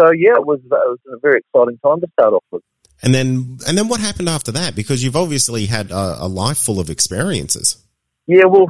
So 0.00 0.10
yeah, 0.12 0.34
it 0.34 0.46
was 0.46 0.60
it 0.64 0.70
was 0.70 0.98
a 1.12 1.18
very 1.18 1.40
exciting 1.40 1.78
time 1.86 2.00
to 2.00 2.08
start 2.18 2.34
off 2.34 2.44
with. 2.50 2.62
And 3.02 3.12
then, 3.12 3.58
and 3.66 3.76
then 3.76 3.88
what 3.88 4.00
happened 4.00 4.28
after 4.28 4.52
that? 4.52 4.76
Because 4.76 5.02
you've 5.02 5.16
obviously 5.16 5.66
had 5.66 5.90
a, 5.90 6.24
a 6.24 6.28
life 6.28 6.58
full 6.58 6.78
of 6.78 6.88
experiences. 6.88 7.84
Yeah, 8.26 8.44
well, 8.44 8.66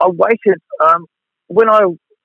I 0.00 0.08
waited. 0.08 0.60
Um, 0.80 1.06
when 1.48 1.68
I 1.68 1.80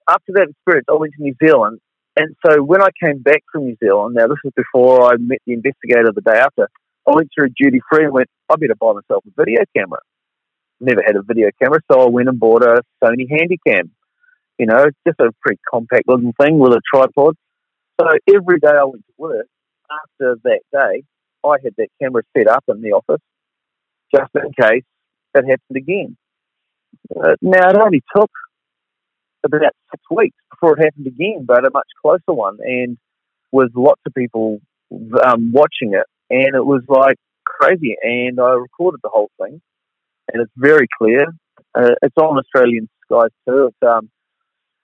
after 0.10 0.34
that 0.34 0.48
experience, 0.50 0.86
I 0.89 0.96
went 0.96 1.13
to 1.18 1.24
New 1.24 1.36
Zealand, 1.44 1.79
and 2.15 2.36
so 2.46 2.62
when 2.63 2.82
I 2.82 2.89
came 3.01 3.20
back 3.22 3.44
from 3.51 3.65
New 3.65 3.77
Zealand, 3.84 4.15
now 4.15 4.27
this 4.27 4.38
was 4.44 4.53
before 4.56 5.12
I 5.12 5.18
met 5.18 5.39
the 5.46 5.53
investigator 5.53 6.12
the 6.13 6.22
day 6.22 6.38
after. 6.38 6.70
I 7.08 7.15
went 7.15 7.29
through 7.34 7.50
duty 7.58 7.82
free 7.89 8.06
and 8.06 8.13
went. 8.13 8.29
I 8.50 8.56
better 8.56 8.75
buy 8.79 8.94
myself 8.94 9.24
a 9.25 9.41
video 9.41 9.62
camera. 9.75 10.00
Never 10.79 11.01
had 11.06 11.15
a 11.15 11.24
video 11.24 11.50
camera, 11.62 11.79
so 11.91 12.01
I 12.01 12.10
went 12.10 12.29
and 12.29 12.39
bought 12.39 12.63
a 12.63 12.82
Sony 13.03 13.27
Handycam. 13.29 13.89
You 14.58 14.65
know, 14.65 14.86
just 15.08 15.20
a 15.20 15.32
pretty 15.41 15.60
compact 15.70 16.08
looking 16.08 16.34
thing 16.39 16.60
with 16.60 16.74
a 16.74 16.82
tripod. 16.94 17.36
So 18.00 18.08
every 18.27 18.60
day 18.60 18.70
I 18.70 18.84
went 18.84 19.06
to 19.06 19.13
work. 19.18 19.48
After 19.91 20.38
that 20.44 20.60
day, 20.72 21.03
I 21.46 21.55
had 21.63 21.74
that 21.77 21.89
camera 22.01 22.24
set 22.38 22.48
up 22.48 22.63
in 22.67 22.81
the 22.81 22.91
office 22.91 23.22
just 24.13 24.31
in 24.36 24.51
case 24.60 24.84
it 25.36 25.46
happened 25.46 25.77
again. 25.77 26.17
Uh, 27.15 27.36
now, 27.41 27.69
it 27.69 27.77
only 27.77 28.01
took 28.15 28.31
about 29.46 29.74
six 29.91 30.03
weeks 30.12 30.36
before 30.51 30.77
it 30.77 30.84
happened 30.84 31.08
again, 31.08 31.46
but 31.46 31.65
a 31.65 31.69
much 31.72 31.88
closer 32.01 32.34
one, 32.34 32.58
and 32.62 32.98
with 33.51 33.72
lots 33.75 34.01
of 34.05 34.13
people 34.13 34.60
um, 35.24 35.51
watching 35.51 35.93
it, 35.93 36.05
and 36.29 36.55
it 36.55 36.65
was 36.65 36.81
like 36.88 37.17
crazy. 37.46 37.96
And 38.01 38.39
I 38.39 38.51
recorded 38.51 39.00
the 39.03 39.10
whole 39.10 39.31
thing, 39.41 39.62
and 40.31 40.41
it's 40.41 40.51
very 40.58 40.88
clear. 40.98 41.27
Uh, 41.75 41.91
it's 42.01 42.17
on 42.17 42.38
Australian 42.38 42.89
Skies 43.05 43.29
2. 43.48 43.65
It's 43.67 43.77
um, 43.88 44.10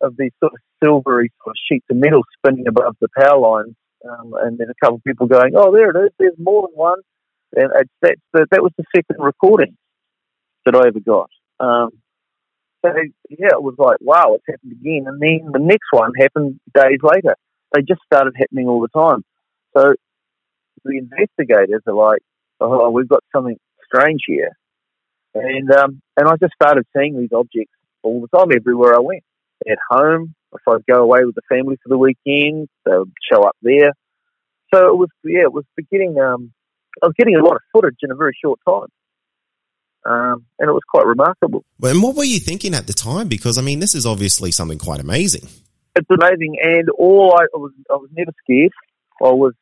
of 0.02 0.16
these 0.18 0.32
sort 0.40 0.54
of 0.54 0.60
silvery 0.84 1.32
sort 1.44 1.54
of 1.54 1.58
sheets 1.72 1.86
of 1.90 1.98
metal 1.98 2.22
spinning 2.38 2.68
above 2.68 2.96
the 3.02 3.08
power 3.18 3.40
lines, 3.40 3.76
um, 4.10 4.34
and 4.42 4.58
then 4.58 4.68
a 4.70 4.86
couple 4.86 4.98
of 4.98 5.04
people 5.04 5.28
going, 5.28 5.54
"Oh, 5.56 5.72
there 5.72 5.90
it 5.90 6.06
is. 6.06 6.12
There's 6.18 6.38
more 6.38 6.68
than 6.68 6.76
one." 6.76 7.00
And 7.56 7.72
that's 8.02 8.20
the, 8.34 8.48
that 8.52 8.64
was 8.64 8.74
the 8.78 8.84
second 8.96 9.24
recording 9.24 9.78
that 10.66 10.76
I 10.76 10.88
ever 10.88 11.00
got. 11.00 11.30
Um, 11.60 11.92
so 12.86 12.92
yeah, 13.30 13.54
it 13.54 13.64
was 13.64 13.76
like, 13.78 13.98
wow, 14.02 14.36
it's 14.36 14.44
happened 14.48 14.74
again. 14.74 15.06
And 15.08 15.22
then 15.22 15.52
the 15.52 15.60
next 15.60 15.88
one 15.92 16.12
happened 16.20 16.60
days 16.74 17.00
later. 17.02 17.36
They 17.74 17.82
just 17.82 18.02
started 18.06 18.36
happening 18.38 18.68
all 18.68 18.82
the 18.82 19.00
time. 19.00 19.24
So 19.76 19.96
the 20.84 20.98
investigators 20.98 21.82
are 21.88 21.94
like, 21.94 22.22
oh, 22.60 22.90
we've 22.90 23.08
got 23.08 23.24
something 23.36 23.58
strange 23.86 24.22
here. 24.28 24.52
And 25.34 25.72
um, 25.72 26.02
and 26.18 26.28
I 26.28 26.36
just 26.38 26.54
started 26.54 26.86
seeing 26.96 27.20
these 27.20 27.34
objects 27.34 27.74
all 28.04 28.22
the 28.22 28.38
time, 28.38 28.50
everywhere 28.56 28.96
I 28.96 29.00
went. 29.00 29.24
At 29.70 29.78
home, 29.90 30.36
if 30.56 30.62
I'd 30.68 30.86
go 30.86 31.02
away 31.02 31.24
with 31.24 31.36
the 31.36 31.42
family 31.50 31.78
for 31.84 31.90
the 31.90 31.98
weekend, 31.98 32.68
they 32.86 32.98
would 32.98 33.12
show 33.32 33.44
up 33.44 33.56
there. 33.62 33.92
So 34.74 34.88
it 34.88 34.98
was, 34.98 35.10
yeah, 35.24 35.42
it 35.44 35.54
was 35.54 35.66
beginning. 35.76 36.20
Um, 36.20 36.52
I 37.02 37.08
was 37.08 37.16
getting 37.18 37.36
a 37.36 37.44
lot 37.44 37.56
of 37.56 37.62
footage 37.72 37.98
in 38.02 38.12
a 38.12 38.16
very 38.16 38.36
short 38.44 38.60
time, 38.68 38.88
um, 40.06 40.46
and 40.60 40.70
it 40.70 40.74
was 40.74 40.84
quite 40.90 41.06
remarkable. 41.06 41.64
Well, 41.80 41.92
And 41.94 42.02
what 42.04 42.16
were 42.16 42.24
you 42.24 42.40
thinking 42.40 42.74
at 42.74 42.88
the 42.88 42.94
time? 42.94 43.28
Because 43.28 43.58
I 43.58 43.62
mean, 43.62 43.80
this 43.80 43.96
is 43.96 44.06
obviously 44.06 44.52
something 44.52 44.78
quite 44.80 45.00
amazing. 45.00 45.48
it's 45.96 46.10
amazing. 46.10 46.58
And 46.62 46.90
all 46.90 47.34
I, 47.38 47.44
I 47.44 47.58
was, 47.58 47.72
I 47.90 47.96
was 47.96 48.10
never 48.16 48.32
scared. 48.44 48.72
I 49.22 49.32
was 49.32 49.54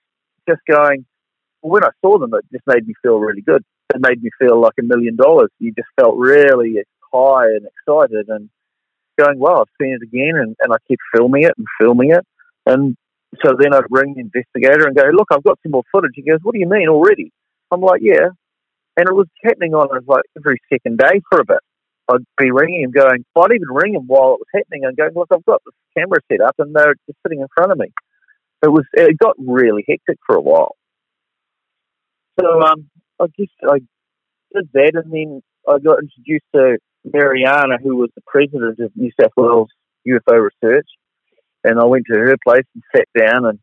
just 0.48 0.62
going. 0.70 1.06
When 1.62 1.84
I 1.84 1.90
saw 2.02 2.18
them, 2.20 2.34
it 2.34 2.44
just 2.52 2.68
made 2.68 2.86
me 2.86 2.94
feel 3.02 3.20
really 3.20 3.42
good. 3.42 3.64
It 3.94 4.02
made 4.02 4.22
me 4.22 4.30
feel 4.38 4.60
like 4.60 4.74
a 4.80 4.84
million 4.84 5.16
dollars. 5.16 5.50
You 5.60 5.72
just 5.72 5.88
felt 6.00 6.18
really 6.18 6.76
high 7.14 7.46
and 7.46 7.66
excited, 7.68 8.28
and 8.28 8.50
going, 9.18 9.40
"Well, 9.40 9.62
I've 9.62 9.76
seen 9.82 9.98
it 10.00 10.04
again," 10.04 10.36
and, 10.36 10.56
and 10.60 10.74
I 10.74 10.78
kept 10.90 11.02
filming 11.16 11.44
it 11.44 11.54
and 11.58 11.68
filming 11.80 12.12
it. 12.12 12.26
And 12.66 12.96
so 13.44 13.56
then 13.58 13.74
I'd 13.74 13.90
ring 13.90 14.14
the 14.14 14.22
investigator 14.22 14.88
and 14.88 14.96
go, 14.96 15.04
"Look, 15.14 15.28
I've 15.32 15.44
got 15.44 15.60
some 15.64 15.72
more 15.72 15.84
footage." 15.92 16.12
He 16.16 16.24
goes, 16.24 16.40
"What 16.44 16.54
do 16.54 16.60
you 16.60 16.70
mean 16.70 16.88
already?" 16.88 17.32
I'm 17.72 17.82
like, 17.82 18.02
"Yeah." 18.02 18.30
And 18.96 19.08
it 19.08 19.16
was 19.16 19.28
happening 19.44 19.74
on 19.74 19.88
like 20.08 20.24
every 20.38 20.60
second 20.72 21.00
day 21.00 21.22
for 21.30 21.42
a 21.42 21.46
bit. 21.46 21.60
I'd 22.10 22.26
be 22.38 22.52
ringing 22.52 22.84
him, 22.84 22.92
going, 22.92 23.26
I'd 23.36 23.56
even 23.56 23.70
ring 23.70 23.96
him 23.96 24.08
while 24.08 24.34
it 24.34 24.42
was 24.42 24.48
happening, 24.54 24.84
and 24.86 24.96
going, 24.96 25.14
look, 25.16 25.30
I've 25.32 25.46
got 25.46 25.62
this 25.66 25.74
camera 25.98 26.20
set 26.30 26.42
up, 26.42 26.56
and 26.60 26.76
they're 26.76 26.96
just 27.08 27.18
sitting 27.24 27.40
in 27.40 27.48
front 27.56 27.72
of 27.72 27.78
me. 27.78 27.88
It 28.62 28.68
was, 28.68 28.84
it 28.94 29.18
got 29.18 29.36
really 29.40 29.86
hectic 29.88 30.18
for 30.26 30.36
a 30.36 30.42
while. 30.42 30.76
So, 32.40 32.62
um, 32.62 32.90
I 33.22 33.28
guess 33.38 33.48
I 33.64 33.80
did 34.54 34.70
that, 34.74 34.92
and 34.96 35.12
then 35.12 35.42
I 35.68 35.80
got 35.80 36.00
introduced 36.04 36.46
to 36.56 36.78
Mariana, 37.06 37.78
who 37.82 37.96
was 37.98 38.10
the 38.16 38.24
president 38.26 38.80
of 38.80 38.92
New 38.96 39.12
South 39.20 39.32
Wales 39.36 39.70
UFO 40.08 40.50
Research, 40.50 40.88
and 41.64 41.80
I 41.80 41.86
went 41.86 42.06
to 42.12 42.18
her 42.18 42.36
place 42.44 42.66
and 42.74 42.84
sat 42.96 43.08
down 43.18 43.46
and 43.46 43.60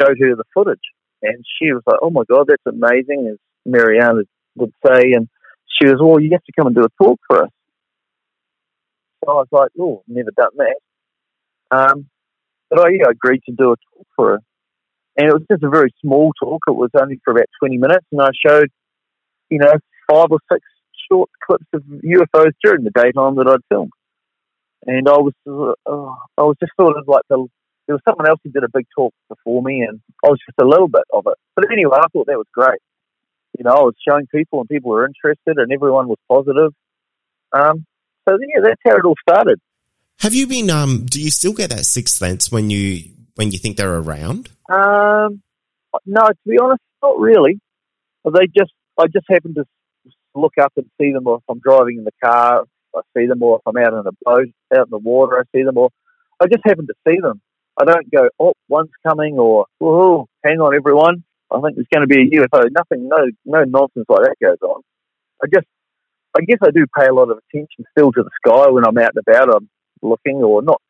showed 0.00 0.16
her 0.20 0.36
the 0.36 0.44
footage, 0.54 0.80
and 1.22 1.44
she 1.58 1.72
was 1.72 1.82
like, 1.86 1.98
"Oh 2.02 2.10
my 2.10 2.22
God, 2.30 2.46
that's 2.48 2.62
amazing," 2.66 3.28
as 3.32 3.38
Mariana 3.64 4.22
would 4.56 4.72
say, 4.86 5.12
and 5.12 5.28
she 5.66 5.88
was, 5.88 5.98
"Well, 6.00 6.20
you 6.20 6.30
have 6.32 6.44
to 6.44 6.52
come 6.56 6.66
and 6.68 6.76
do 6.76 6.84
a 6.84 7.04
talk 7.04 7.18
for 7.26 7.44
us." 7.44 7.50
So 9.24 9.32
I 9.32 9.34
was 9.34 9.48
like, 9.50 9.70
"Oh, 9.78 10.02
never 10.06 10.30
done 10.30 10.56
that." 10.56 10.76
Um, 11.70 12.08
but 12.70 12.80
I 12.80 12.90
yeah, 12.90 13.10
agreed 13.10 13.42
to 13.46 13.52
do 13.52 13.72
a 13.72 13.76
talk 13.76 14.06
for 14.14 14.28
her, 14.30 14.38
and 15.16 15.28
it 15.28 15.32
was 15.32 15.42
just 15.50 15.64
a 15.64 15.68
very 15.68 15.92
small 16.00 16.32
talk. 16.40 16.62
It 16.68 16.72
was 16.72 16.90
only 17.00 17.20
for 17.24 17.32
about 17.32 17.46
twenty 17.58 17.78
minutes, 17.78 18.06
and 18.12 18.20
I 18.20 18.30
showed, 18.46 18.68
you 19.50 19.58
know, 19.58 19.74
five 20.10 20.28
or 20.30 20.38
six 20.50 20.64
short 21.10 21.30
clips 21.44 21.66
of 21.72 21.82
UFOs 21.82 22.52
during 22.62 22.84
the 22.84 22.90
daytime 22.90 23.36
that 23.36 23.48
I'd 23.48 23.64
filmed, 23.68 23.92
and 24.86 25.08
I 25.08 25.18
was, 25.18 25.34
uh, 25.46 26.14
I 26.40 26.42
was 26.42 26.56
just 26.60 26.72
sort 26.78 26.96
of 26.96 27.06
like 27.08 27.22
the. 27.28 27.46
There 27.86 27.94
was 27.94 28.02
someone 28.06 28.28
else 28.28 28.38
who 28.44 28.50
did 28.50 28.64
a 28.64 28.68
big 28.72 28.86
talk 28.94 29.14
before 29.30 29.62
me, 29.62 29.80
and 29.80 29.98
I 30.22 30.28
was 30.28 30.38
just 30.46 30.58
a 30.60 30.68
little 30.68 30.88
bit 30.88 31.04
of 31.10 31.26
it. 31.26 31.38
But 31.56 31.72
anyway, 31.72 31.96
I 31.96 32.06
thought 32.12 32.26
that 32.26 32.36
was 32.36 32.46
great. 32.52 32.80
You 33.56 33.64
know, 33.64 33.70
I 33.70 33.80
was 33.80 33.94
showing 34.06 34.26
people, 34.26 34.60
and 34.60 34.68
people 34.68 34.90
were 34.90 35.06
interested, 35.06 35.56
and 35.56 35.72
everyone 35.72 36.06
was 36.06 36.18
positive. 36.28 36.74
Um, 37.50 37.86
so 38.28 38.36
yeah, 38.38 38.60
that's 38.62 38.80
how 38.84 38.96
it 38.96 39.06
all 39.06 39.14
started. 39.26 39.58
Have 40.20 40.34
you 40.34 40.46
been? 40.46 40.68
Um, 40.68 41.06
do 41.06 41.22
you 41.22 41.30
still 41.30 41.54
get 41.54 41.70
that 41.70 41.86
sixth 41.86 42.16
sense 42.16 42.52
when 42.52 42.68
you 42.68 43.04
when 43.36 43.52
you 43.52 43.58
think 43.58 43.76
they're 43.76 43.96
around? 43.96 44.50
Um, 44.68 45.40
no, 46.04 46.26
to 46.26 46.36
be 46.44 46.58
honest, 46.58 46.82
not 47.02 47.18
really. 47.18 47.60
They 48.24 48.46
just, 48.46 48.72
I 48.98 49.06
just 49.06 49.26
happen 49.30 49.54
to 49.54 49.64
look 50.40 50.54
up 50.60 50.72
and 50.76 50.86
see 51.00 51.12
them 51.12 51.26
or 51.26 51.36
if 51.38 51.42
I'm 51.48 51.60
driving 51.60 51.98
in 51.98 52.04
the 52.04 52.12
car. 52.22 52.64
I 52.96 53.00
see 53.16 53.26
them, 53.26 53.42
or 53.42 53.58
if 53.58 53.62
I'm 53.66 53.76
out 53.76 53.92
in 53.92 54.06
a 54.06 54.12
boat, 54.24 54.48
out 54.74 54.86
in 54.86 54.90
the 54.90 54.98
water, 54.98 55.38
I 55.38 55.42
see 55.54 55.62
them, 55.62 55.76
or 55.76 55.90
I 56.40 56.46
just 56.46 56.64
happen 56.64 56.86
to 56.86 56.94
see 57.06 57.18
them. 57.20 57.40
I 57.80 57.84
don't 57.84 58.10
go, 58.10 58.28
oh, 58.40 58.54
one's 58.68 58.90
coming, 59.06 59.38
or 59.38 59.66
whoa, 59.78 60.26
hang 60.44 60.60
on, 60.60 60.74
everyone, 60.74 61.22
I 61.50 61.60
think 61.60 61.76
there's 61.76 61.86
going 61.92 62.06
to 62.06 62.12
be 62.12 62.22
a 62.22 62.40
UFO. 62.40 62.64
Nothing, 62.70 63.08
no, 63.08 63.30
no 63.44 63.64
nonsense 63.64 64.06
like 64.08 64.22
that 64.22 64.36
goes 64.42 64.58
on. 64.62 64.82
I 65.42 65.46
just, 65.54 65.66
I 66.36 66.40
guess 66.40 66.58
I 66.62 66.70
do 66.70 66.86
pay 66.98 67.06
a 67.06 67.14
lot 67.14 67.30
of 67.30 67.38
attention 67.38 67.84
still 67.92 68.12
to 68.12 68.22
the 68.22 68.30
sky 68.44 68.70
when 68.70 68.84
I'm 68.84 68.98
out 68.98 69.12
and 69.14 69.24
about. 69.26 69.54
I'm 69.54 69.68
looking, 70.02 70.36
or 70.42 70.62
not 70.62 70.80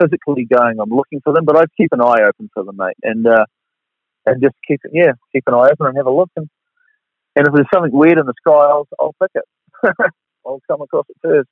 physically 0.00 0.44
going, 0.44 0.78
I'm 0.80 0.90
looking 0.90 1.20
for 1.22 1.32
them, 1.32 1.44
but 1.44 1.56
I 1.56 1.64
keep 1.76 1.92
an 1.92 2.00
eye 2.00 2.22
open 2.26 2.50
for 2.54 2.64
them, 2.64 2.76
mate, 2.76 2.96
and 3.02 3.26
uh, 3.26 3.44
and 4.26 4.42
just 4.42 4.54
keep 4.66 4.80
it, 4.84 4.90
yeah, 4.94 5.12
keep 5.32 5.44
an 5.46 5.54
eye 5.54 5.70
open 5.72 5.86
and 5.86 5.96
have 5.96 6.06
a 6.06 6.10
look. 6.10 6.30
And, 6.36 6.48
and 7.38 7.46
if 7.46 7.54
there's 7.54 7.66
something 7.72 7.92
weird 7.92 8.18
in 8.18 8.26
the 8.26 8.34
sky, 8.40 8.50
I'll, 8.52 8.88
I'll 8.98 9.14
pick 9.22 9.30
it. 9.36 9.44
I'll 10.44 10.60
come 10.68 10.82
across 10.82 11.06
it 11.08 11.16
first. 11.22 11.48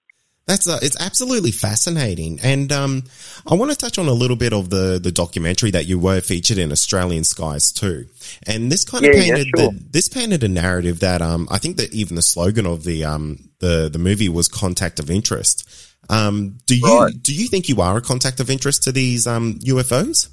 That's 0.46 0.68
uh, 0.68 0.78
it's 0.82 0.96
absolutely 1.00 1.50
fascinating, 1.52 2.38
and 2.42 2.70
um, 2.72 3.02
I 3.50 3.54
want 3.54 3.72
to 3.72 3.76
touch 3.76 3.98
on 3.98 4.06
a 4.06 4.12
little 4.12 4.36
bit 4.36 4.52
of 4.52 4.70
the 4.70 5.00
the 5.02 5.10
documentary 5.12 5.70
that 5.72 5.86
you 5.86 5.98
were 5.98 6.20
featured 6.20 6.58
in 6.58 6.70
Australian 6.72 7.24
Skies 7.24 7.72
2. 7.72 8.06
And 8.46 8.70
this 8.70 8.84
kind 8.84 9.04
of 9.04 9.12
Yeah, 9.12 9.20
yeah, 9.20 9.34
painted 9.34 9.46
sure. 9.56 9.72
the, 9.72 9.84
this 9.90 10.08
painted 10.08 10.44
a 10.44 10.48
narrative 10.48 11.00
that 11.00 11.20
um, 11.22 11.48
I 11.50 11.58
think 11.58 11.78
that 11.78 11.92
even 11.92 12.14
the 12.14 12.22
slogan 12.22 12.66
of 12.66 12.84
the 12.84 13.04
um, 13.04 13.50
the 13.58 13.88
the 13.92 13.98
movie 13.98 14.28
was 14.28 14.46
contact 14.46 15.00
of 15.00 15.10
interest. 15.10 15.68
Um, 16.08 16.58
do 16.66 16.76
you 16.76 17.00
Right. 17.00 17.12
do 17.20 17.34
you 17.34 17.48
think 17.48 17.68
you 17.68 17.80
are 17.80 17.96
a 17.96 18.00
contact 18.00 18.38
of 18.38 18.48
interest 18.48 18.84
to 18.84 18.92
these 18.92 19.26
um, 19.26 19.58
UFOs? 19.64 20.28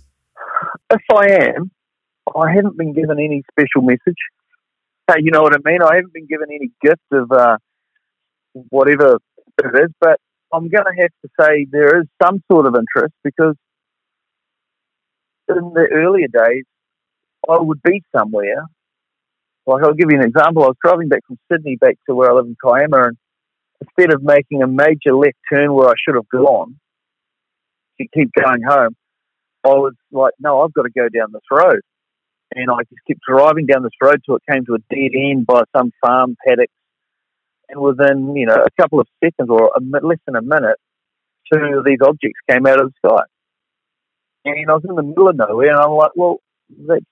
If 0.92 1.02
I 1.12 1.26
am, 1.56 1.72
I 2.36 2.54
haven't 2.54 2.78
been 2.78 2.94
given 2.94 3.18
any 3.20 3.44
special 3.52 3.82
message. 3.82 4.18
You 5.18 5.32
know 5.32 5.42
what 5.42 5.54
I 5.54 5.70
mean? 5.70 5.82
I 5.82 5.96
haven't 5.96 6.14
been 6.14 6.28
given 6.28 6.48
any 6.50 6.72
gift 6.82 7.02
of 7.12 7.32
uh, 7.32 7.58
whatever 8.54 9.18
it 9.60 9.84
is, 9.84 9.92
but 10.00 10.20
I'm 10.52 10.70
going 10.70 10.86
to 10.86 11.02
have 11.02 11.12
to 11.24 11.30
say 11.40 11.66
there 11.70 12.00
is 12.00 12.08
some 12.22 12.42
sort 12.52 12.66
of 12.66 12.76
interest 12.76 13.14
because 13.24 13.56
in 15.50 15.74
the 15.74 15.88
earlier 15.92 16.28
days, 16.28 16.64
I 17.50 17.58
would 17.60 17.82
be 17.84 18.02
somewhere. 18.16 18.66
Like 19.66 19.84
I'll 19.84 19.94
give 19.94 20.12
you 20.12 20.20
an 20.20 20.26
example. 20.26 20.64
I 20.64 20.68
was 20.68 20.78
driving 20.84 21.10
back 21.10 21.26
from 21.28 21.38
Sydney 21.52 21.76
back 21.76 21.98
to 22.08 22.16
where 22.16 22.32
I 22.32 22.36
live 22.36 22.46
in 22.46 22.56
Kiama, 22.64 23.08
and 23.08 23.18
instead 23.82 24.14
of 24.14 24.24
making 24.24 24.62
a 24.62 24.68
major 24.68 25.16
left 25.16 25.38
turn 25.52 25.74
where 25.74 25.90
I 25.90 25.94
should 26.04 26.16
have 26.16 26.30
gone 26.30 26.80
to 28.00 28.08
keep 28.14 28.32
going 28.34 28.62
home, 28.64 28.96
I 29.66 29.70
was 29.70 29.94
like, 30.12 30.34
no, 30.40 30.62
I've 30.62 30.74
got 30.74 30.84
to 30.84 30.92
go 30.96 31.08
down 31.10 31.32
this 31.32 31.42
road. 31.52 31.82
And 32.52 32.70
I 32.70 32.84
just 32.84 33.02
kept 33.08 33.22
driving 33.28 33.66
down 33.66 33.84
this 33.84 33.92
road 34.02 34.22
till 34.26 34.36
it 34.36 34.44
came 34.50 34.66
to 34.66 34.76
a 34.76 34.80
dead 34.94 35.12
end 35.16 35.46
by 35.46 35.64
some 35.76 35.92
farm 36.02 36.36
paddock. 36.46 36.70
And 37.70 37.82
within, 37.82 38.36
you 38.36 38.46
know, 38.46 38.64
a 38.64 38.82
couple 38.82 39.00
of 39.00 39.08
seconds 39.24 39.50
or 39.50 39.72
a, 39.76 40.06
less 40.06 40.20
than 40.28 40.36
a 40.36 40.42
minute, 40.42 40.78
two 41.52 41.80
of 41.80 41.86
these 41.86 42.00
objects 42.02 42.40
came 42.50 42.68
out 42.68 42.82
of 42.82 42.92
the 42.92 43.08
sky. 43.08 43.24
And 44.46 44.70
I 44.70 44.74
was 44.74 44.84
in 44.88 44.96
the 44.96 45.04
middle 45.04 45.30
of 45.30 45.38
nowhere, 45.38 45.72
and 45.72 45.80
I'm 45.80 45.92
like, 45.92 46.12
well, 46.16 46.40
that's 46.70 47.06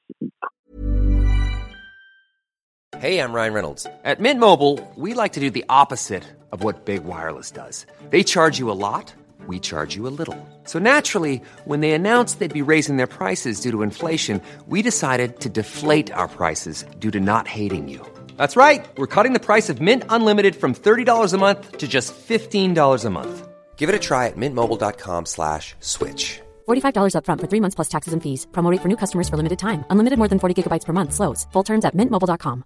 Hey, 3.02 3.20
I'm 3.20 3.34
Ryan 3.34 3.54
Reynolds. 3.54 3.88
At 4.04 4.20
Mint 4.20 4.40
Mobile, 4.40 4.80
we 4.96 5.16
like 5.16 5.34
to 5.34 5.40
do 5.40 5.50
the 5.50 5.66
opposite 5.70 6.24
of 6.52 6.62
what 6.64 6.86
Big 6.86 7.04
Wireless 7.04 7.50
does. 7.50 7.88
They 8.12 8.22
charge 8.22 8.60
you 8.60 8.70
a 8.70 8.78
lot, 8.78 9.12
we 9.48 9.60
charge 9.60 9.96
you 9.96 10.06
a 10.06 10.14
little. 10.20 10.38
So 10.66 10.78
naturally, 10.78 11.42
when 11.66 11.80
they 11.80 11.94
announced 11.94 12.38
they'd 12.38 12.54
be 12.54 12.62
raising 12.62 12.98
their 12.98 13.08
prices 13.08 13.62
due 13.62 13.72
to 13.72 13.82
inflation, 13.82 14.40
we 14.68 14.84
decided 14.84 15.40
to 15.40 15.50
deflate 15.50 16.14
our 16.14 16.28
prices 16.28 16.86
due 17.00 17.10
to 17.12 17.20
not 17.20 17.48
hating 17.48 17.90
you. 17.90 18.06
That's 18.38 18.56
right. 18.56 18.88
We're 18.98 19.16
cutting 19.16 19.34
the 19.34 19.48
price 19.48 19.70
of 19.70 19.82
Mint 19.82 20.04
Unlimited 20.10 20.56
from 20.56 20.76
$30 20.76 21.34
a 21.34 21.38
month 21.40 21.78
to 21.80 21.88
just 21.88 22.14
$15 22.14 23.06
a 23.06 23.10
month. 23.10 23.48
Give 23.78 23.90
it 23.90 23.96
a 23.96 24.00
try 24.00 24.28
at 24.28 24.38
mintmobile.com 24.38 25.26
slash 25.26 25.74
switch. 25.80 26.40
$45 26.68 27.16
upfront 27.16 27.40
for 27.42 27.48
three 27.48 27.62
months 27.62 27.74
plus 27.76 27.90
taxes 27.90 28.14
and 28.14 28.22
fees. 28.22 28.46
Promo 28.52 28.70
rate 28.70 28.82
for 28.82 28.90
new 28.90 28.98
customers 29.04 29.28
for 29.28 29.38
limited 29.38 29.58
time. 29.58 29.84
Unlimited 29.90 30.20
more 30.20 30.28
than 30.28 30.38
40 30.38 30.54
gigabytes 30.54 30.86
per 30.86 30.94
month. 30.94 31.14
Slows. 31.14 31.48
Full 31.52 31.64
terms 31.64 31.86
at 31.86 31.98
mintmobile.com. 31.98 32.64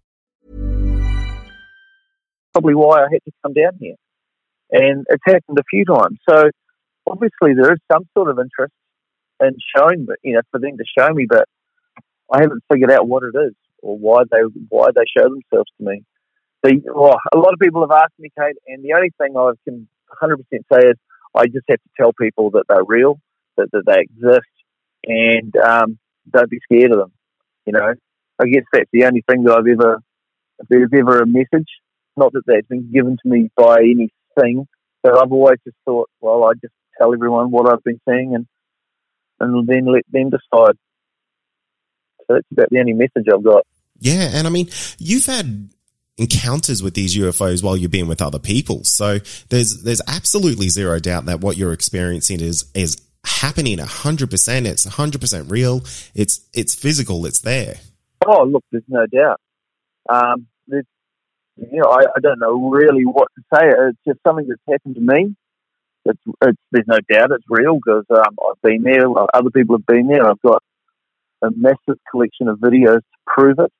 probably 2.55 2.75
why 2.75 3.01
I 3.01 3.07
had 3.11 3.23
to 3.25 3.31
come 3.43 3.53
down 3.53 3.73
here. 3.79 3.95
And 4.71 5.05
it's 5.09 5.23
happened 5.25 5.59
a 5.59 5.63
few 5.69 5.83
times. 5.83 6.17
So 6.27 6.49
obviously 7.09 7.53
there 7.53 7.73
is 7.73 7.79
some 7.91 8.07
sort 8.17 8.29
of 8.29 8.39
interest 8.39 8.73
in 9.41 9.55
showing 9.75 10.07
you 10.23 10.33
know, 10.33 10.41
for 10.51 10.59
them 10.59 10.77
to 10.77 10.83
show 10.97 11.13
me, 11.13 11.25
but 11.29 11.47
I 12.31 12.41
haven't 12.41 12.63
figured 12.71 12.91
out 12.91 13.07
what 13.07 13.23
it 13.23 13.35
is 13.37 13.53
or 13.81 13.97
why 13.97 14.23
they 14.29 14.39
why 14.69 14.89
they 14.93 15.03
show 15.15 15.23
themselves 15.23 15.71
to 15.77 15.85
me. 15.85 16.03
The, 16.63 16.81
well, 16.93 17.17
a 17.33 17.37
lot 17.37 17.53
of 17.53 17.59
people 17.59 17.81
have 17.81 17.91
asked 17.91 18.17
me, 18.17 18.29
Kate, 18.37 18.55
and 18.67 18.83
the 18.83 18.93
only 18.93 19.11
thing 19.19 19.37
I 19.37 19.51
can 19.63 19.87
100% 20.21 20.37
say 20.51 20.89
is 20.89 20.95
I 21.35 21.45
just 21.45 21.65
have 21.69 21.79
to 21.81 21.89
tell 21.99 22.11
people 22.13 22.51
that 22.51 22.63
they're 22.67 22.83
real, 22.83 23.19
that, 23.57 23.69
that 23.71 23.83
they 23.85 24.01
exist, 24.01 24.49
and 25.05 25.55
um, 25.57 25.99
don't 26.31 26.49
be 26.49 26.59
scared 26.63 26.91
of 26.91 26.97
them. 26.97 27.11
You 27.65 27.73
know, 27.73 27.93
I 28.39 28.45
guess 28.45 28.63
that's 28.73 28.89
the 28.91 29.05
only 29.05 29.23
thing 29.29 29.43
that 29.43 29.53
I've 29.53 29.67
ever, 29.67 29.99
if 30.59 30.67
there's 30.69 30.89
ever 30.93 31.21
a 31.21 31.27
message, 31.27 31.69
not 32.17 32.33
that 32.33 32.43
that's 32.47 32.67
been 32.67 32.91
given 32.91 33.17
to 33.21 33.29
me 33.29 33.49
by 33.55 33.79
anything, 33.79 34.67
but 35.03 35.17
I've 35.17 35.31
always 35.31 35.59
just 35.63 35.77
thought, 35.85 36.09
well, 36.21 36.45
I 36.45 36.53
just 36.53 36.73
tell 36.97 37.13
everyone 37.13 37.51
what 37.51 37.71
I've 37.71 37.83
been 37.83 37.99
seeing 38.07 38.35
and 38.35 38.47
and 39.39 39.67
then 39.67 39.85
let 39.85 40.03
them 40.11 40.29
decide. 40.29 40.77
So 42.19 42.35
that's 42.35 42.47
about 42.51 42.69
the 42.69 42.79
only 42.79 42.93
message 42.93 43.25
I've 43.31 43.43
got. 43.43 43.65
Yeah, 43.99 44.29
and 44.33 44.47
I 44.47 44.49
mean, 44.49 44.69
you've 44.97 45.25
had 45.25 45.69
encounters 46.17 46.81
with 46.81 46.93
these 46.93 47.15
UFOs 47.17 47.61
while 47.61 47.75
you've 47.75 47.91
been 47.91 48.07
with 48.07 48.21
other 48.21 48.39
people. 48.39 48.83
So 48.83 49.19
there's 49.49 49.83
there's 49.83 50.01
absolutely 50.07 50.69
zero 50.69 50.99
doubt 50.99 51.25
that 51.25 51.41
what 51.41 51.57
you're 51.57 51.73
experiencing 51.73 52.41
is 52.41 52.65
is 52.73 53.01
happening 53.25 53.77
hundred 53.79 54.29
percent. 54.29 54.67
It's 54.67 54.85
hundred 54.85 55.21
percent 55.21 55.51
real. 55.51 55.83
It's 56.13 56.41
it's 56.53 56.75
physical. 56.75 57.25
It's 57.25 57.41
there. 57.41 57.75
Oh, 58.25 58.43
look, 58.43 58.63
there's 58.71 58.83
no 58.87 59.05
doubt. 59.05 59.39
Um, 60.09 60.47
you 61.57 61.79
know, 61.79 61.89
I, 61.89 62.01
I 62.15 62.19
don't 62.21 62.39
know 62.39 62.69
really 62.69 63.03
what 63.03 63.29
to 63.35 63.43
say. 63.53 63.67
It's 63.67 63.97
just 64.05 64.19
something 64.25 64.47
that's 64.47 64.61
happened 64.69 64.95
to 64.95 65.01
me. 65.01 65.35
It's, 66.05 66.21
it's 66.41 66.59
there's 66.71 66.87
no 66.87 66.99
doubt 67.09 67.31
it's 67.31 67.45
real 67.49 67.75
because 67.75 68.05
um, 68.11 68.35
I've 68.47 68.61
been 68.61 68.83
there. 68.83 69.05
Other 69.33 69.49
people 69.49 69.77
have 69.77 69.85
been 69.85 70.07
there. 70.07 70.27
I've 70.27 70.41
got 70.41 70.61
a 71.41 71.49
massive 71.55 71.99
collection 72.09 72.47
of 72.47 72.59
videos 72.59 72.99
to 72.99 73.17
prove 73.25 73.59
it. 73.59 73.71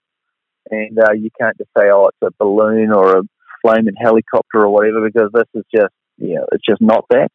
And 0.70 0.98
uh, 0.98 1.14
you 1.14 1.30
can't 1.40 1.58
just 1.58 1.70
say, 1.78 1.86
"Oh, 1.92 2.08
it's 2.08 2.18
a 2.24 2.44
balloon 2.44 2.92
or 2.92 3.20
a 3.20 3.22
flaming 3.62 3.94
helicopter 4.00 4.62
or 4.62 4.70
whatever," 4.70 5.02
because 5.02 5.30
this 5.32 5.48
is 5.54 5.64
just, 5.74 5.94
you 6.18 6.36
know, 6.36 6.46
it's 6.52 6.66
just 6.68 6.82
not 6.82 7.06
that. 7.12 7.30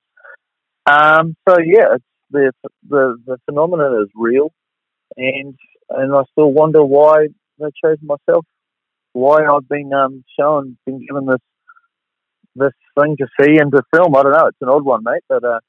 Um, 0.91 1.37
so 1.49 1.57
yeah, 1.65 1.97
the 2.31 2.53
the 2.89 3.17
the 3.27 3.37
phenomenon 3.47 4.03
is 4.03 4.09
real, 4.17 4.51
and 5.17 5.55
and 5.91 6.15
I 6.15 6.23
still 6.33 6.51
wonder 6.51 6.85
why 6.85 7.29
they 7.59 7.69
chose 7.85 7.99
myself, 8.03 8.45
why 9.13 9.45
I've 9.45 9.69
been 9.69 9.93
um, 9.93 10.25
shown, 10.39 10.77
been 10.87 11.07
given 11.07 11.27
this 11.27 11.41
this 12.55 12.73
thing 12.99 13.17
to 13.19 13.27
see 13.41 13.59
and 13.59 13.71
to 13.73 13.83
film. 13.95 14.15
I 14.17 14.23
don't 14.23 14.33
know. 14.33 14.47
It's 14.47 14.59
an 14.61 14.69
odd 14.69 14.85
one, 14.85 15.03
mate, 15.05 15.23
but 15.29 15.45
uh, 15.45 15.61